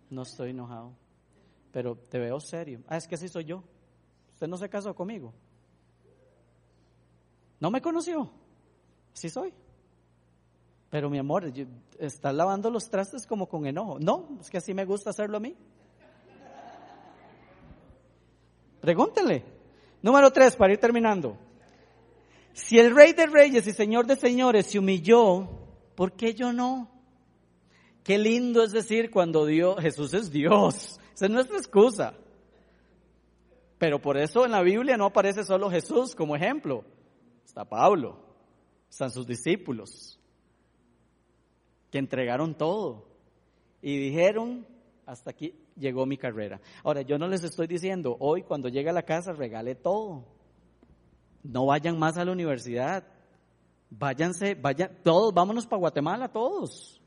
no 0.08 0.22
estoy 0.22 0.52
enojado, 0.52 0.94
pero 1.72 1.94
te 1.94 2.18
veo 2.18 2.40
serio. 2.40 2.80
Ah, 2.88 2.96
es 2.96 3.06
que 3.06 3.16
así 3.16 3.28
soy 3.28 3.44
yo. 3.44 3.62
Usted 4.32 4.48
no 4.48 4.56
se 4.56 4.70
casó 4.70 4.94
conmigo. 4.94 5.34
No 7.60 7.70
me 7.70 7.80
conoció. 7.80 8.30
Así 9.12 9.28
soy. 9.28 9.52
Pero 10.90 11.10
mi 11.10 11.18
amor, 11.18 11.52
estás 11.98 12.34
lavando 12.34 12.70
los 12.70 12.88
trastes 12.88 13.26
como 13.26 13.48
con 13.48 13.66
enojo. 13.66 13.98
No, 13.98 14.38
es 14.40 14.48
que 14.48 14.58
así 14.58 14.72
me 14.72 14.84
gusta 14.84 15.10
hacerlo 15.10 15.36
a 15.36 15.40
mí. 15.40 15.54
Pregúntele. 18.80 19.44
Número 20.00 20.32
tres, 20.32 20.56
para 20.56 20.72
ir 20.72 20.78
terminando. 20.78 21.36
Si 22.52 22.78
el 22.78 22.94
rey 22.94 23.12
de 23.12 23.26
reyes 23.26 23.66
y 23.66 23.72
señor 23.72 24.06
de 24.06 24.16
señores 24.16 24.66
se 24.66 24.78
humilló 24.78 25.48
¿por 25.98 26.12
qué 26.12 26.32
yo 26.32 26.52
no? 26.52 26.88
Qué 28.04 28.18
lindo 28.18 28.62
es 28.62 28.70
decir 28.70 29.10
cuando 29.10 29.44
Dios, 29.44 29.80
Jesús 29.80 30.14
es 30.14 30.30
Dios. 30.30 31.00
Esa 31.12 31.24
es 31.26 31.30
nuestra 31.32 31.58
excusa. 31.58 32.14
Pero 33.78 34.00
por 34.00 34.16
eso 34.16 34.44
en 34.44 34.52
la 34.52 34.62
Biblia 34.62 34.96
no 34.96 35.06
aparece 35.06 35.42
solo 35.42 35.68
Jesús 35.68 36.14
como 36.14 36.36
ejemplo. 36.36 36.84
Está 37.48 37.64
Pablo, 37.64 38.18
están 38.90 39.10
sus 39.10 39.26
discípulos, 39.26 40.20
que 41.90 41.96
entregaron 41.96 42.54
todo 42.54 43.08
y 43.80 43.96
dijeron, 43.96 44.66
hasta 45.06 45.30
aquí 45.30 45.54
llegó 45.74 46.04
mi 46.04 46.18
carrera. 46.18 46.60
Ahora, 46.84 47.00
yo 47.00 47.16
no 47.16 47.26
les 47.26 47.42
estoy 47.44 47.66
diciendo, 47.66 48.18
hoy 48.20 48.42
cuando 48.42 48.68
llegue 48.68 48.90
a 48.90 48.92
la 48.92 49.02
casa 49.02 49.32
regale 49.32 49.74
todo. 49.74 50.26
No 51.42 51.64
vayan 51.64 51.98
más 51.98 52.18
a 52.18 52.24
la 52.26 52.32
universidad. 52.32 53.02
Váyanse, 53.88 54.54
vayan, 54.54 54.98
todos, 55.02 55.32
vámonos 55.32 55.66
para 55.66 55.80
Guatemala, 55.80 56.28
todos. 56.28 57.00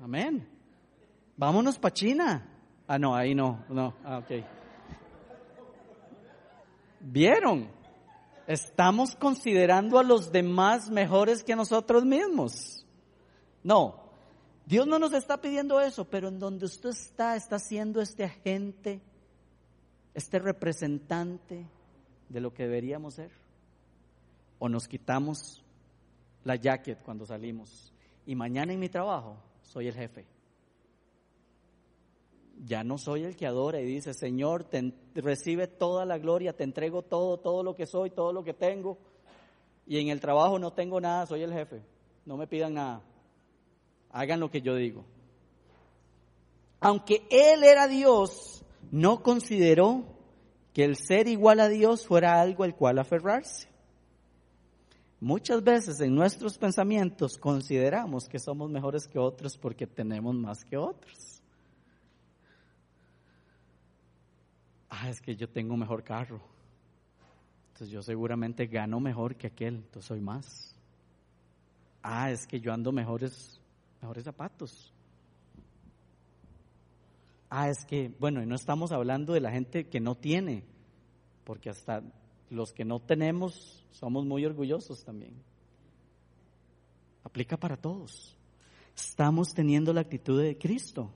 Amén. 0.00 0.48
Vámonos 1.36 1.80
para 1.80 1.94
China. 1.94 2.48
Ah, 2.86 2.96
no, 2.96 3.12
ahí 3.12 3.34
no, 3.34 3.64
no, 3.68 3.92
ah, 4.04 4.18
ok. 4.18 4.44
¿Vieron? 7.00 7.79
Estamos 8.50 9.14
considerando 9.14 9.96
a 10.00 10.02
los 10.02 10.32
demás 10.32 10.90
mejores 10.90 11.44
que 11.44 11.54
nosotros 11.54 12.04
mismos. 12.04 12.84
No, 13.62 14.10
Dios 14.66 14.88
no 14.88 14.98
nos 14.98 15.12
está 15.12 15.40
pidiendo 15.40 15.80
eso, 15.80 16.04
pero 16.04 16.26
en 16.26 16.40
donde 16.40 16.64
usted 16.66 16.88
está, 16.88 17.36
está 17.36 17.60
siendo 17.60 18.00
este 18.00 18.24
agente, 18.24 19.00
este 20.14 20.40
representante 20.40 21.64
de 22.28 22.40
lo 22.40 22.52
que 22.52 22.64
deberíamos 22.64 23.14
ser 23.14 23.30
o 24.58 24.68
nos 24.68 24.88
quitamos 24.88 25.62
la 26.42 26.56
jacket 26.56 27.00
cuando 27.04 27.24
salimos. 27.26 27.92
Y 28.26 28.34
mañana 28.34 28.72
en 28.72 28.80
mi 28.80 28.88
trabajo 28.88 29.36
soy 29.62 29.86
el 29.86 29.94
jefe. 29.94 30.26
Ya 32.62 32.84
no 32.84 32.98
soy 32.98 33.24
el 33.24 33.36
que 33.36 33.46
adora 33.46 33.80
y 33.80 33.86
dice, 33.86 34.12
Señor, 34.12 34.64
te, 34.64 34.92
recibe 35.14 35.66
toda 35.66 36.04
la 36.04 36.18
gloria, 36.18 36.52
te 36.52 36.64
entrego 36.64 37.02
todo, 37.02 37.38
todo 37.38 37.62
lo 37.62 37.74
que 37.74 37.86
soy, 37.86 38.10
todo 38.10 38.32
lo 38.32 38.44
que 38.44 38.52
tengo. 38.52 38.98
Y 39.86 39.98
en 39.98 40.08
el 40.08 40.20
trabajo 40.20 40.58
no 40.58 40.72
tengo 40.72 41.00
nada, 41.00 41.26
soy 41.26 41.42
el 41.42 41.52
jefe. 41.52 41.82
No 42.26 42.36
me 42.36 42.46
pidan 42.46 42.74
nada. 42.74 43.02
Hagan 44.10 44.40
lo 44.40 44.50
que 44.50 44.60
yo 44.60 44.74
digo. 44.74 45.04
Aunque 46.80 47.26
Él 47.30 47.64
era 47.64 47.88
Dios, 47.88 48.62
no 48.90 49.22
consideró 49.22 50.04
que 50.74 50.84
el 50.84 50.96
ser 50.96 51.28
igual 51.28 51.60
a 51.60 51.68
Dios 51.68 52.06
fuera 52.06 52.40
algo 52.40 52.64
al 52.64 52.76
cual 52.76 52.98
aferrarse. 52.98 53.68
Muchas 55.18 55.62
veces 55.62 56.00
en 56.00 56.14
nuestros 56.14 56.58
pensamientos 56.58 57.36
consideramos 57.38 58.28
que 58.28 58.38
somos 58.38 58.70
mejores 58.70 59.06
que 59.06 59.18
otros 59.18 59.56
porque 59.56 59.86
tenemos 59.86 60.34
más 60.34 60.64
que 60.64 60.76
otros. 60.76 61.29
Ah, 64.90 65.08
es 65.08 65.20
que 65.20 65.36
yo 65.36 65.48
tengo 65.48 65.74
un 65.74 65.80
mejor 65.80 66.02
carro. 66.02 66.40
Entonces 67.68 67.90
yo 67.90 68.02
seguramente 68.02 68.66
gano 68.66 69.00
mejor 69.00 69.36
que 69.36 69.46
aquel, 69.46 69.76
entonces 69.76 70.04
soy 70.04 70.20
más. 70.20 70.76
Ah, 72.02 72.30
es 72.30 72.46
que 72.46 72.60
yo 72.60 72.72
ando 72.72 72.92
mejores, 72.92 73.60
mejores 74.02 74.24
zapatos. 74.24 74.92
Ah, 77.48 77.68
es 77.68 77.84
que, 77.84 78.12
bueno, 78.18 78.42
y 78.42 78.46
no 78.46 78.54
estamos 78.54 78.92
hablando 78.92 79.32
de 79.32 79.40
la 79.40 79.50
gente 79.50 79.88
que 79.88 80.00
no 80.00 80.14
tiene, 80.16 80.64
porque 81.44 81.70
hasta 81.70 82.02
los 82.50 82.72
que 82.72 82.84
no 82.84 83.00
tenemos 83.00 83.84
somos 83.90 84.26
muy 84.26 84.44
orgullosos 84.44 85.04
también. 85.04 85.34
Aplica 87.24 87.56
para 87.56 87.76
todos. 87.76 88.36
Estamos 88.96 89.54
teniendo 89.54 89.92
la 89.92 90.00
actitud 90.00 90.40
de 90.40 90.58
Cristo. 90.58 91.10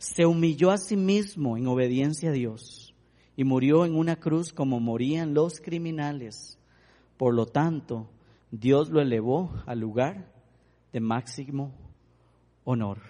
Se 0.00 0.24
humilló 0.24 0.70
a 0.70 0.78
sí 0.78 0.96
mismo 0.96 1.58
en 1.58 1.66
obediencia 1.66 2.30
a 2.30 2.32
Dios 2.32 2.94
y 3.36 3.44
murió 3.44 3.84
en 3.84 3.94
una 3.94 4.16
cruz 4.16 4.50
como 4.50 4.80
morían 4.80 5.34
los 5.34 5.60
criminales. 5.60 6.58
Por 7.18 7.34
lo 7.34 7.44
tanto, 7.44 8.08
Dios 8.50 8.88
lo 8.88 9.02
elevó 9.02 9.52
al 9.66 9.78
lugar 9.78 10.32
de 10.90 11.00
máximo 11.00 11.74
honor. 12.64 13.02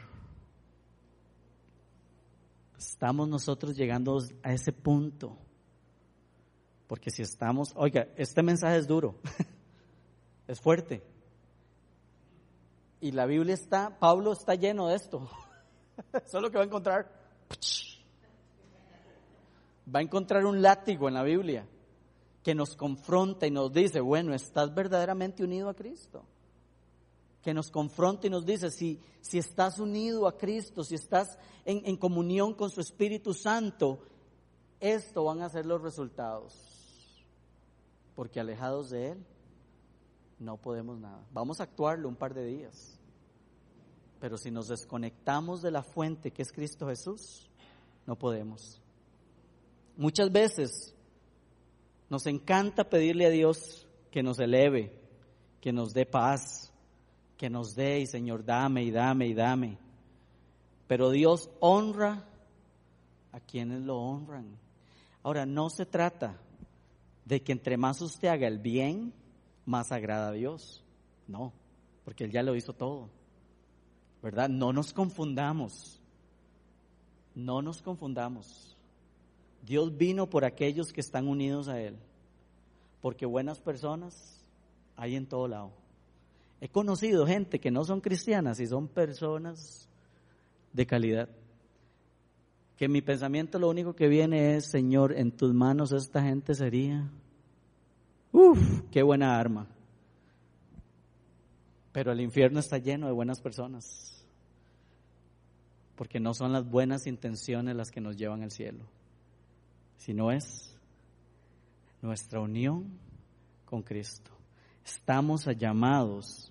Estamos 2.76 3.28
nosotros 3.28 3.76
llegando 3.76 4.18
a 4.42 4.52
ese 4.52 4.72
punto. 4.72 5.38
Porque 6.88 7.12
si 7.12 7.22
estamos, 7.22 7.72
oiga, 7.76 8.08
este 8.16 8.42
mensaje 8.42 8.78
es 8.78 8.88
duro, 8.88 9.14
es 10.48 10.60
fuerte. 10.60 11.04
Y 13.00 13.12
la 13.12 13.26
Biblia 13.26 13.54
está, 13.54 13.96
Pablo 14.00 14.32
está 14.32 14.56
lleno 14.56 14.88
de 14.88 14.96
esto. 14.96 15.30
Eso 16.12 16.38
es 16.38 16.42
lo 16.42 16.50
que 16.50 16.56
va 16.56 16.64
a 16.64 16.66
encontrar. 16.66 17.10
Va 19.92 19.98
a 19.98 20.02
encontrar 20.02 20.44
un 20.46 20.62
látigo 20.62 21.08
en 21.08 21.14
la 21.14 21.22
Biblia 21.22 21.66
que 22.42 22.54
nos 22.54 22.76
confronta 22.76 23.46
y 23.46 23.50
nos 23.50 23.72
dice, 23.72 24.00
bueno, 24.00 24.34
estás 24.34 24.74
verdaderamente 24.74 25.44
unido 25.44 25.68
a 25.68 25.74
Cristo. 25.74 26.24
Que 27.42 27.54
nos 27.54 27.70
confronta 27.70 28.26
y 28.26 28.30
nos 28.30 28.44
dice, 28.44 28.70
si, 28.70 29.00
si 29.20 29.38
estás 29.38 29.78
unido 29.78 30.26
a 30.26 30.36
Cristo, 30.36 30.84
si 30.84 30.94
estás 30.94 31.38
en, 31.64 31.82
en 31.84 31.96
comunión 31.96 32.54
con 32.54 32.70
su 32.70 32.80
Espíritu 32.80 33.34
Santo, 33.34 34.00
esto 34.78 35.24
van 35.24 35.42
a 35.42 35.48
ser 35.48 35.66
los 35.66 35.82
resultados. 35.82 36.54
Porque 38.14 38.40
alejados 38.40 38.90
de 38.90 39.12
Él, 39.12 39.26
no 40.38 40.56
podemos 40.56 40.98
nada. 40.98 41.24
Vamos 41.32 41.60
a 41.60 41.64
actuarlo 41.64 42.08
un 42.08 42.16
par 42.16 42.34
de 42.34 42.44
días. 42.44 42.99
Pero 44.20 44.36
si 44.36 44.50
nos 44.50 44.68
desconectamos 44.68 45.62
de 45.62 45.70
la 45.70 45.82
fuente 45.82 46.30
que 46.30 46.42
es 46.42 46.52
Cristo 46.52 46.86
Jesús, 46.86 47.48
no 48.06 48.16
podemos. 48.16 48.80
Muchas 49.96 50.30
veces 50.30 50.94
nos 52.08 52.26
encanta 52.26 52.88
pedirle 52.88 53.26
a 53.26 53.30
Dios 53.30 53.86
que 54.10 54.22
nos 54.22 54.38
eleve, 54.38 54.92
que 55.60 55.72
nos 55.72 55.92
dé 55.94 56.06
paz, 56.06 56.72
que 57.36 57.48
nos 57.48 57.74
dé 57.74 58.00
y 58.00 58.06
Señor, 58.06 58.44
dame 58.44 58.84
y 58.84 58.90
dame 58.90 59.26
y 59.26 59.34
dame. 59.34 59.78
Pero 60.86 61.10
Dios 61.10 61.48
honra 61.60 62.26
a 63.32 63.40
quienes 63.40 63.82
lo 63.82 63.96
honran. 63.96 64.58
Ahora, 65.22 65.46
no 65.46 65.70
se 65.70 65.86
trata 65.86 66.38
de 67.24 67.42
que 67.42 67.52
entre 67.52 67.76
más 67.76 68.00
usted 68.02 68.28
haga 68.28 68.48
el 68.48 68.58
bien, 68.58 69.12
más 69.64 69.92
agrada 69.92 70.28
a 70.28 70.32
Dios. 70.32 70.82
No, 71.28 71.52
porque 72.04 72.24
Él 72.24 72.32
ya 72.32 72.42
lo 72.42 72.56
hizo 72.56 72.72
todo. 72.72 73.08
¿Verdad? 74.22 74.48
No 74.48 74.72
nos 74.72 74.92
confundamos. 74.92 76.00
No 77.34 77.62
nos 77.62 77.80
confundamos. 77.80 78.76
Dios 79.64 79.96
vino 79.96 80.28
por 80.28 80.44
aquellos 80.44 80.92
que 80.92 81.00
están 81.00 81.28
unidos 81.28 81.68
a 81.68 81.80
Él, 81.80 81.96
porque 83.00 83.26
buenas 83.26 83.60
personas 83.60 84.42
hay 84.96 85.16
en 85.16 85.26
todo 85.26 85.48
lado. 85.48 85.72
He 86.60 86.68
conocido 86.68 87.26
gente 87.26 87.58
que 87.58 87.70
no 87.70 87.84
son 87.84 88.00
cristianas 88.00 88.60
y 88.60 88.66
son 88.66 88.88
personas 88.88 89.88
de 90.72 90.86
calidad. 90.86 91.28
Que 92.76 92.88
mi 92.88 93.02
pensamiento 93.02 93.58
lo 93.58 93.68
único 93.68 93.94
que 93.94 94.08
viene 94.08 94.56
es, 94.56 94.70
Señor, 94.70 95.12
en 95.12 95.32
tus 95.32 95.54
manos 95.54 95.92
esta 95.92 96.22
gente 96.22 96.54
sería, 96.54 97.10
uff, 98.32 98.82
qué 98.90 99.02
buena 99.02 99.38
arma. 99.38 99.66
Pero 101.92 102.12
el 102.12 102.20
infierno 102.20 102.60
está 102.60 102.78
lleno 102.78 103.06
de 103.06 103.12
buenas 103.12 103.40
personas, 103.40 104.24
porque 105.96 106.20
no 106.20 106.34
son 106.34 106.52
las 106.52 106.68
buenas 106.68 107.06
intenciones 107.06 107.74
las 107.74 107.90
que 107.90 108.00
nos 108.00 108.16
llevan 108.16 108.42
al 108.42 108.50
cielo 108.50 108.84
sino 110.00 110.32
es 110.32 110.74
nuestra 112.00 112.40
unión 112.40 112.98
con 113.66 113.82
Cristo. 113.82 114.30
Estamos 114.84 115.44
llamados 115.58 116.50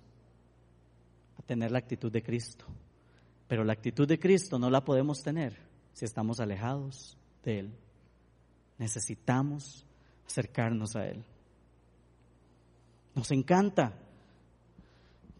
a 1.36 1.42
tener 1.42 1.72
la 1.72 1.78
actitud 1.78 2.12
de 2.12 2.22
Cristo, 2.22 2.64
pero 3.48 3.64
la 3.64 3.72
actitud 3.72 4.06
de 4.06 4.20
Cristo 4.20 4.56
no 4.58 4.70
la 4.70 4.84
podemos 4.84 5.20
tener 5.22 5.56
si 5.92 6.04
estamos 6.04 6.38
alejados 6.38 7.18
de 7.42 7.58
Él. 7.58 7.74
Necesitamos 8.78 9.84
acercarnos 10.24 10.94
a 10.94 11.06
Él. 11.08 11.24
Nos 13.16 13.32
encanta. 13.32 13.92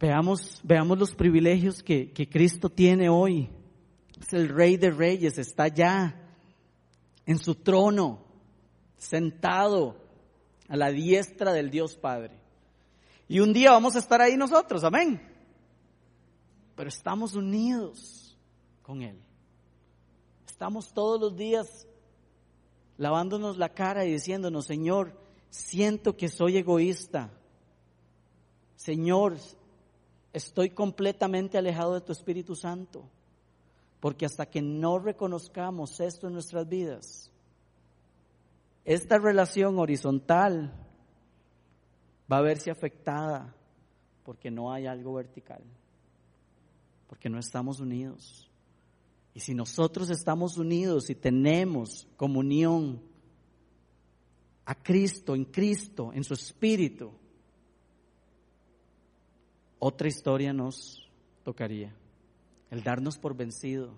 Veamos, 0.00 0.60
veamos 0.62 0.98
los 0.98 1.14
privilegios 1.14 1.82
que, 1.82 2.10
que 2.10 2.26
Cristo 2.26 2.70
tiene 2.70 3.10
hoy. 3.10 3.50
Es 4.18 4.32
el 4.32 4.48
Rey 4.48 4.78
de 4.78 4.90
Reyes, 4.90 5.36
está 5.36 5.64
allá 5.64 6.16
en 7.26 7.38
su 7.38 7.54
trono, 7.54 8.24
sentado 8.96 9.96
a 10.68 10.76
la 10.76 10.90
diestra 10.90 11.52
del 11.52 11.70
Dios 11.70 11.96
Padre. 11.96 12.40
Y 13.28 13.40
un 13.40 13.52
día 13.52 13.72
vamos 13.72 13.94
a 13.94 13.98
estar 13.98 14.22
ahí 14.22 14.38
nosotros, 14.38 14.84
amén. 14.84 15.20
Pero 16.74 16.88
estamos 16.88 17.34
unidos 17.34 18.38
con 18.82 19.02
Él. 19.02 19.20
Estamos 20.46 20.94
todos 20.94 21.20
los 21.20 21.36
días 21.36 21.86
lavándonos 22.96 23.58
la 23.58 23.68
cara 23.68 24.06
y 24.06 24.12
diciéndonos, 24.12 24.64
Señor, 24.66 25.12
siento 25.50 26.16
que 26.16 26.28
soy 26.28 26.56
egoísta. 26.56 27.30
Señor, 28.76 29.36
estoy 30.32 30.70
completamente 30.70 31.58
alejado 31.58 31.94
de 31.94 32.00
tu 32.00 32.12
Espíritu 32.12 32.54
Santo. 32.54 33.08
Porque 34.00 34.24
hasta 34.24 34.46
que 34.46 34.62
no 34.62 34.98
reconozcamos 34.98 36.00
esto 36.00 36.26
en 36.26 36.32
nuestras 36.32 36.66
vidas, 36.68 37.30
esta 38.84 39.18
relación 39.18 39.78
horizontal 39.78 40.72
va 42.30 42.38
a 42.38 42.42
verse 42.42 42.70
afectada 42.70 43.54
porque 44.24 44.50
no 44.50 44.72
hay 44.72 44.86
algo 44.86 45.14
vertical, 45.14 45.62
porque 47.08 47.28
no 47.28 47.38
estamos 47.38 47.80
unidos. 47.80 48.48
Y 49.34 49.40
si 49.40 49.54
nosotros 49.54 50.10
estamos 50.10 50.56
unidos 50.56 51.10
y 51.10 51.14
tenemos 51.14 52.08
comunión 52.16 53.02
a 54.64 54.74
Cristo, 54.74 55.34
en 55.34 55.44
Cristo, 55.44 56.12
en 56.14 56.24
su 56.24 56.34
Espíritu, 56.34 57.12
otra 59.80 60.06
historia 60.06 60.52
nos 60.52 61.10
tocaría 61.42 61.92
el 62.70 62.84
darnos 62.84 63.18
por 63.18 63.34
vencido. 63.34 63.90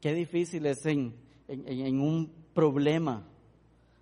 Qué 0.00 0.14
difícil 0.14 0.64
es 0.66 0.86
en, 0.86 1.12
un 2.00 2.32
problema 2.54 3.26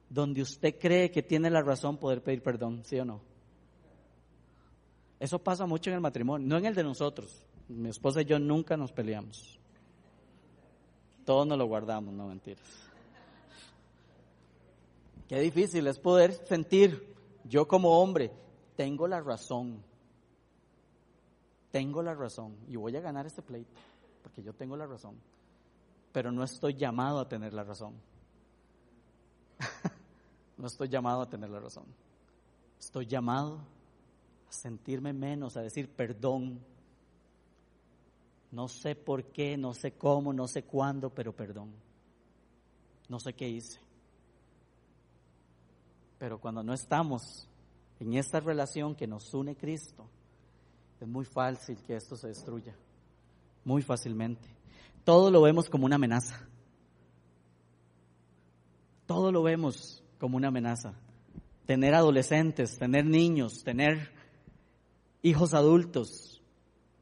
donde 0.09 0.43
usted 0.43 0.79
cree 0.79 1.11
que 1.11 1.23
tiene 1.23 1.51
la 1.51 1.63
razón 1.63 1.97
poder 1.97 2.23
pedir 2.23 2.43
perdón, 2.43 2.83
¿sí 2.85 2.99
o 3.01 3.05
no? 3.05 3.21
Eso 5.19 5.39
pasa 5.39 5.67
mucho 5.67 5.91
en 5.91 5.95
el 5.95 6.03
matrimonio, 6.03 6.47
no 6.47 6.59
en 6.59 6.67
el 6.67 6.75
de 6.75 6.85
nosotros. 6.85 7.45
Mi 7.69 7.89
esposa 7.89 8.21
y 8.21 8.27
yo 8.27 8.39
nunca 8.39 8.77
nos 8.77 8.93
peleamos. 8.93 9.59
Todos 11.25 11.47
nos 11.47 11.59
lo 11.59 11.67
guardamos, 11.67 12.15
no 12.15 12.29
mentiras. 12.29 12.63
Qué 15.27 15.41
difícil 15.41 15.87
es 15.89 15.99
poder 15.99 16.35
sentir, 16.47 17.15
yo 17.45 17.67
como 17.67 18.01
hombre, 18.01 18.31
tengo 18.77 19.09
la 19.09 19.21
razón 19.21 19.83
tengo 21.77 22.03
la 22.03 22.15
razón 22.15 22.57
y 22.69 22.77
voy 22.77 22.97
a 22.97 23.01
ganar 23.01 23.27
este 23.27 23.43
pleito, 23.43 23.79
porque 24.23 24.43
yo 24.43 24.55
tengo 24.55 24.79
la 24.79 24.87
razón, 24.87 25.15
pero 26.11 26.33
no 26.33 26.43
estoy 26.43 26.73
llamado 26.73 27.21
a 27.21 27.29
tener 27.29 27.53
la 27.53 27.65
razón. 27.65 27.93
no 30.57 30.69
estoy 30.69 30.89
llamado 30.89 31.21
a 31.21 31.29
tener 31.29 31.51
la 31.51 31.61
razón. 31.61 31.85
Estoy 32.81 33.05
llamado 33.05 33.59
a 34.49 34.53
sentirme 34.53 35.13
menos, 35.13 35.59
a 35.59 35.61
decir 35.61 35.91
perdón. 35.91 36.61
No 38.53 38.69
sé 38.69 38.95
por 38.95 39.25
qué, 39.25 39.59
no 39.59 39.75
sé 39.75 39.93
cómo, 39.93 40.33
no 40.33 40.49
sé 40.49 40.63
cuándo, 40.63 41.11
pero 41.11 41.37
perdón. 41.37 41.75
No 43.11 43.21
sé 43.21 43.35
qué 43.35 43.51
hice. 43.51 43.79
Pero 46.19 46.41
cuando 46.41 46.63
no 46.63 46.73
estamos 46.73 47.47
en 48.01 48.15
esta 48.15 48.41
relación 48.41 48.95
que 48.95 49.07
nos 49.07 49.33
une 49.35 49.57
Cristo, 49.57 50.09
es 51.01 51.09
muy 51.09 51.25
fácil 51.25 51.77
que 51.83 51.97
esto 51.97 52.17
se 52.17 52.29
destruya, 52.29 52.75
muy 53.65 53.83
fácilmente. 53.83 54.49
Todo 55.05 55.31
lo 55.31 55.43
vemos 55.43 55.69
como 55.69 55.87
una 55.87 55.97
amenaza. 55.97 56.41
Todo 59.07 59.31
lo 59.31 59.43
vemos 59.43 60.03
como 60.19 60.37
una 60.37 60.49
amenaza. 60.49 60.95
Tener 61.65 61.95
adolescentes, 61.95 62.79
tener 62.79 63.05
niños, 63.05 63.63
tener 63.63 64.13
hijos 65.23 65.55
adultos, 65.55 66.37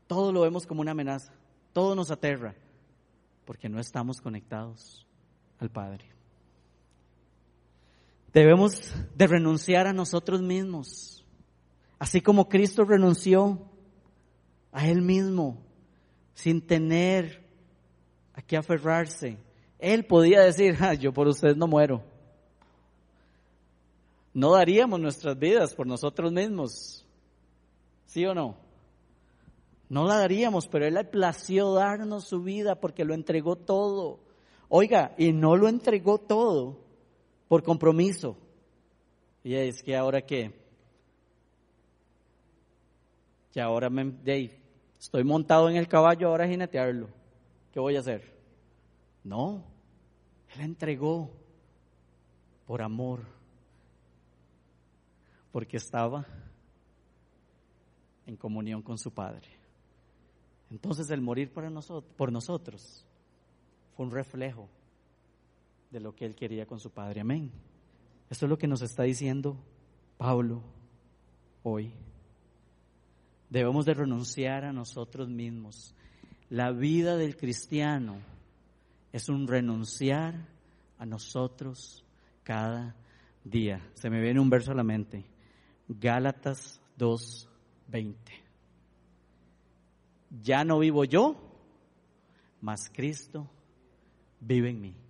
todo 0.06 0.32
lo 0.32 0.42
vemos 0.42 0.66
como 0.66 0.80
una 0.80 0.92
amenaza. 0.92 1.32
Todo 1.72 1.94
nos 1.94 2.10
aterra 2.10 2.54
porque 3.44 3.68
no 3.68 3.80
estamos 3.80 4.20
conectados 4.20 5.06
al 5.58 5.70
Padre. 5.70 6.13
Debemos 8.34 8.92
de 9.14 9.28
renunciar 9.28 9.86
a 9.86 9.92
nosotros 9.92 10.42
mismos, 10.42 11.24
así 12.00 12.20
como 12.20 12.48
Cristo 12.48 12.84
renunció 12.84 13.70
a 14.72 14.88
Él 14.88 15.02
mismo, 15.02 15.62
sin 16.34 16.60
tener 16.66 17.46
a 18.34 18.42
qué 18.42 18.56
aferrarse. 18.56 19.38
Él 19.78 20.04
podía 20.04 20.40
decir, 20.40 20.76
yo 20.98 21.12
por 21.12 21.28
usted 21.28 21.54
no 21.54 21.68
muero. 21.68 22.02
No 24.32 24.54
daríamos 24.54 24.98
nuestras 24.98 25.38
vidas 25.38 25.72
por 25.72 25.86
nosotros 25.86 26.32
mismos. 26.32 27.06
¿Sí 28.06 28.26
o 28.26 28.34
no? 28.34 28.56
No 29.88 30.08
la 30.08 30.18
daríamos, 30.18 30.66
pero 30.66 30.86
Él 30.86 30.94
le 30.94 31.04
plació 31.04 31.72
darnos 31.72 32.24
su 32.24 32.42
vida 32.42 32.80
porque 32.80 33.04
lo 33.04 33.14
entregó 33.14 33.54
todo. 33.54 34.18
Oiga, 34.68 35.14
y 35.18 35.32
no 35.32 35.54
lo 35.54 35.68
entregó 35.68 36.18
todo 36.18 36.83
por 37.48 37.62
compromiso. 37.62 38.36
Y 39.42 39.54
es 39.54 39.82
que 39.82 39.96
ahora 39.96 40.22
qué? 40.22 40.52
Que 43.52 43.60
ahora 43.60 43.90
me, 43.90 44.14
estoy 44.98 45.24
montado 45.24 45.68
en 45.68 45.76
el 45.76 45.88
caballo, 45.88 46.28
ahora 46.28 46.48
jinetearlo. 46.48 47.08
¿Qué 47.72 47.80
voy 47.80 47.96
a 47.96 48.00
hacer? 48.00 48.32
No, 49.22 49.64
Él 50.54 50.62
entregó 50.62 51.30
por 52.66 52.82
amor, 52.82 53.20
porque 55.52 55.76
estaba 55.76 56.26
en 58.26 58.36
comunión 58.36 58.82
con 58.82 58.98
su 58.98 59.12
Padre. 59.12 59.48
Entonces 60.70 61.10
el 61.10 61.20
morir 61.20 61.52
por 61.52 62.32
nosotros 62.32 63.06
fue 63.94 64.06
un 64.06 64.12
reflejo 64.12 64.68
de 65.94 66.00
lo 66.00 66.16
que 66.16 66.26
Él 66.26 66.34
quería 66.34 66.66
con 66.66 66.80
su 66.80 66.90
Padre. 66.90 67.20
Amén. 67.20 67.52
Esto 68.28 68.46
es 68.46 68.50
lo 68.50 68.58
que 68.58 68.66
nos 68.66 68.82
está 68.82 69.04
diciendo 69.04 69.56
Pablo 70.18 70.60
hoy. 71.62 71.92
Debemos 73.48 73.86
de 73.86 73.94
renunciar 73.94 74.64
a 74.64 74.72
nosotros 74.72 75.28
mismos. 75.28 75.94
La 76.50 76.72
vida 76.72 77.16
del 77.16 77.36
cristiano 77.36 78.16
es 79.12 79.28
un 79.28 79.46
renunciar 79.46 80.48
a 80.98 81.06
nosotros 81.06 82.04
cada 82.42 82.96
día. 83.44 83.88
Se 83.94 84.10
me 84.10 84.20
viene 84.20 84.40
un 84.40 84.50
verso 84.50 84.72
a 84.72 84.74
la 84.74 84.82
mente. 84.82 85.24
Gálatas 85.86 86.80
2:20. 86.98 88.16
Ya 90.42 90.64
no 90.64 90.80
vivo 90.80 91.04
yo, 91.04 91.36
mas 92.60 92.90
Cristo 92.92 93.48
vive 94.40 94.70
en 94.70 94.80
mí. 94.80 95.03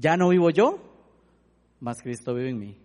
Ya 0.00 0.16
no 0.16 0.30
vivo 0.30 0.48
yo, 0.48 0.78
mas 1.78 2.00
Cristo 2.00 2.32
vive 2.32 2.48
en 2.48 2.58
mí. 2.58 2.76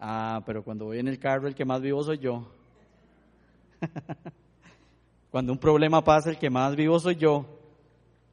Ah, 0.00 0.42
pero 0.46 0.64
cuando 0.64 0.86
voy 0.86 0.98
en 0.98 1.08
el 1.08 1.18
carro 1.18 1.46
el 1.46 1.54
que 1.54 1.66
más 1.66 1.82
vivo 1.82 2.02
soy 2.02 2.16
yo. 2.16 2.50
cuando 5.30 5.52
un 5.52 5.58
problema 5.58 6.02
pasa 6.02 6.30
el 6.30 6.38
que 6.38 6.48
más 6.48 6.76
vivo 6.76 6.98
soy 6.98 7.16
yo. 7.16 7.44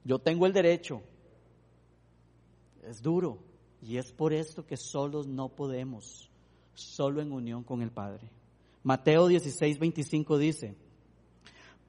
Yo 0.06 0.20
tengo 0.20 0.46
el 0.46 0.54
derecho. 0.54 1.02
Es 2.82 3.02
duro. 3.02 3.39
Y 3.82 3.98
es 3.98 4.14
por 4.14 4.32
esto 4.32 4.66
que 4.66 4.78
solos 4.78 5.28
no 5.28 5.50
podemos, 5.50 6.32
solo 6.74 7.22
en 7.22 7.34
unión 7.34 7.66
con 7.66 7.82
el 7.82 7.92
Padre. 7.92 8.30
Mateo 8.84 9.28
16, 9.28 9.80
25 9.80 10.38
dice, 10.38 10.76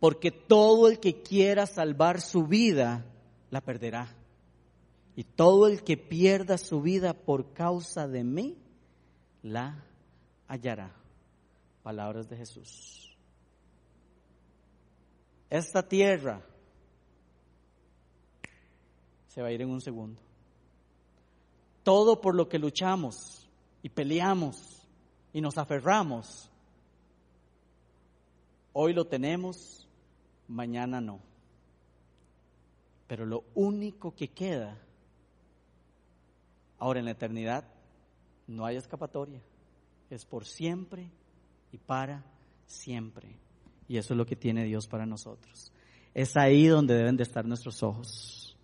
porque 0.00 0.32
todo 0.32 0.88
el 0.88 0.98
que 0.98 1.22
quiera 1.22 1.66
salvar 1.66 2.20
su 2.20 2.44
vida, 2.48 3.06
la 3.50 3.60
perderá. 3.60 4.16
Y 5.14 5.24
todo 5.24 5.66
el 5.66 5.84
que 5.84 5.96
pierda 5.96 6.56
su 6.56 6.80
vida 6.80 7.12
por 7.12 7.52
causa 7.52 8.08
de 8.08 8.24
mí, 8.24 8.56
la 9.42 9.84
hallará. 10.48 10.94
Palabras 11.82 12.28
de 12.28 12.36
Jesús. 12.36 13.14
Esta 15.50 15.86
tierra 15.86 16.40
se 19.28 19.42
va 19.42 19.48
a 19.48 19.52
ir 19.52 19.60
en 19.60 19.70
un 19.70 19.80
segundo. 19.80 20.20
Todo 21.82 22.20
por 22.20 22.34
lo 22.34 22.48
que 22.48 22.58
luchamos 22.58 23.48
y 23.82 23.88
peleamos 23.88 24.86
y 25.32 25.40
nos 25.40 25.58
aferramos, 25.58 26.50
hoy 28.72 28.92
lo 28.92 29.06
tenemos, 29.06 29.86
mañana 30.48 31.00
no. 31.00 31.20
Pero 33.06 33.26
lo 33.26 33.44
único 33.54 34.14
que 34.14 34.28
queda 34.28 34.78
ahora 36.82 36.98
en 36.98 37.04
la 37.04 37.12
eternidad 37.12 37.64
no 38.48 38.66
hay 38.66 38.74
escapatoria. 38.74 39.40
Es 40.10 40.24
por 40.24 40.44
siempre 40.44 41.08
y 41.70 41.78
para 41.78 42.24
siempre. 42.66 43.36
Y 43.86 43.98
eso 43.98 44.14
es 44.14 44.18
lo 44.18 44.26
que 44.26 44.34
tiene 44.34 44.64
Dios 44.64 44.88
para 44.88 45.06
nosotros. 45.06 45.70
Es 46.12 46.36
ahí 46.36 46.66
donde 46.66 46.96
deben 46.96 47.16
de 47.16 47.22
estar 47.22 47.44
nuestros 47.44 47.84
ojos. 47.84 48.58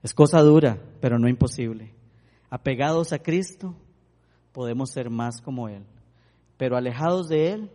Es 0.00 0.14
cosa 0.14 0.42
dura, 0.42 0.80
pero 1.00 1.18
no 1.18 1.28
imposible. 1.28 1.92
Apegados 2.50 3.12
a 3.12 3.18
Cristo, 3.18 3.74
podemos 4.52 4.92
ser 4.92 5.10
más 5.10 5.40
como 5.40 5.68
Él. 5.68 5.84
Pero 6.56 6.76
alejados 6.76 7.28
de 7.28 7.50
Él, 7.50 7.70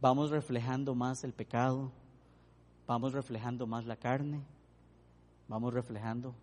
vamos 0.00 0.30
reflejando 0.30 0.96
más 0.96 1.22
el 1.22 1.32
pecado, 1.32 1.92
vamos 2.88 3.12
reflejando 3.12 3.68
más 3.68 3.86
la 3.86 3.94
carne, 3.94 4.42
vamos 5.46 5.72
reflejando 5.72 6.34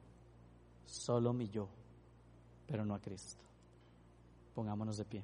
solo 0.86 1.34
mi 1.34 1.50
yo, 1.50 1.68
pero 2.70 2.86
no 2.86 2.94
a 2.94 3.00
Cristo. 3.00 3.42
Pongámonos 4.54 4.98
de 4.98 5.06
pie. 5.06 5.24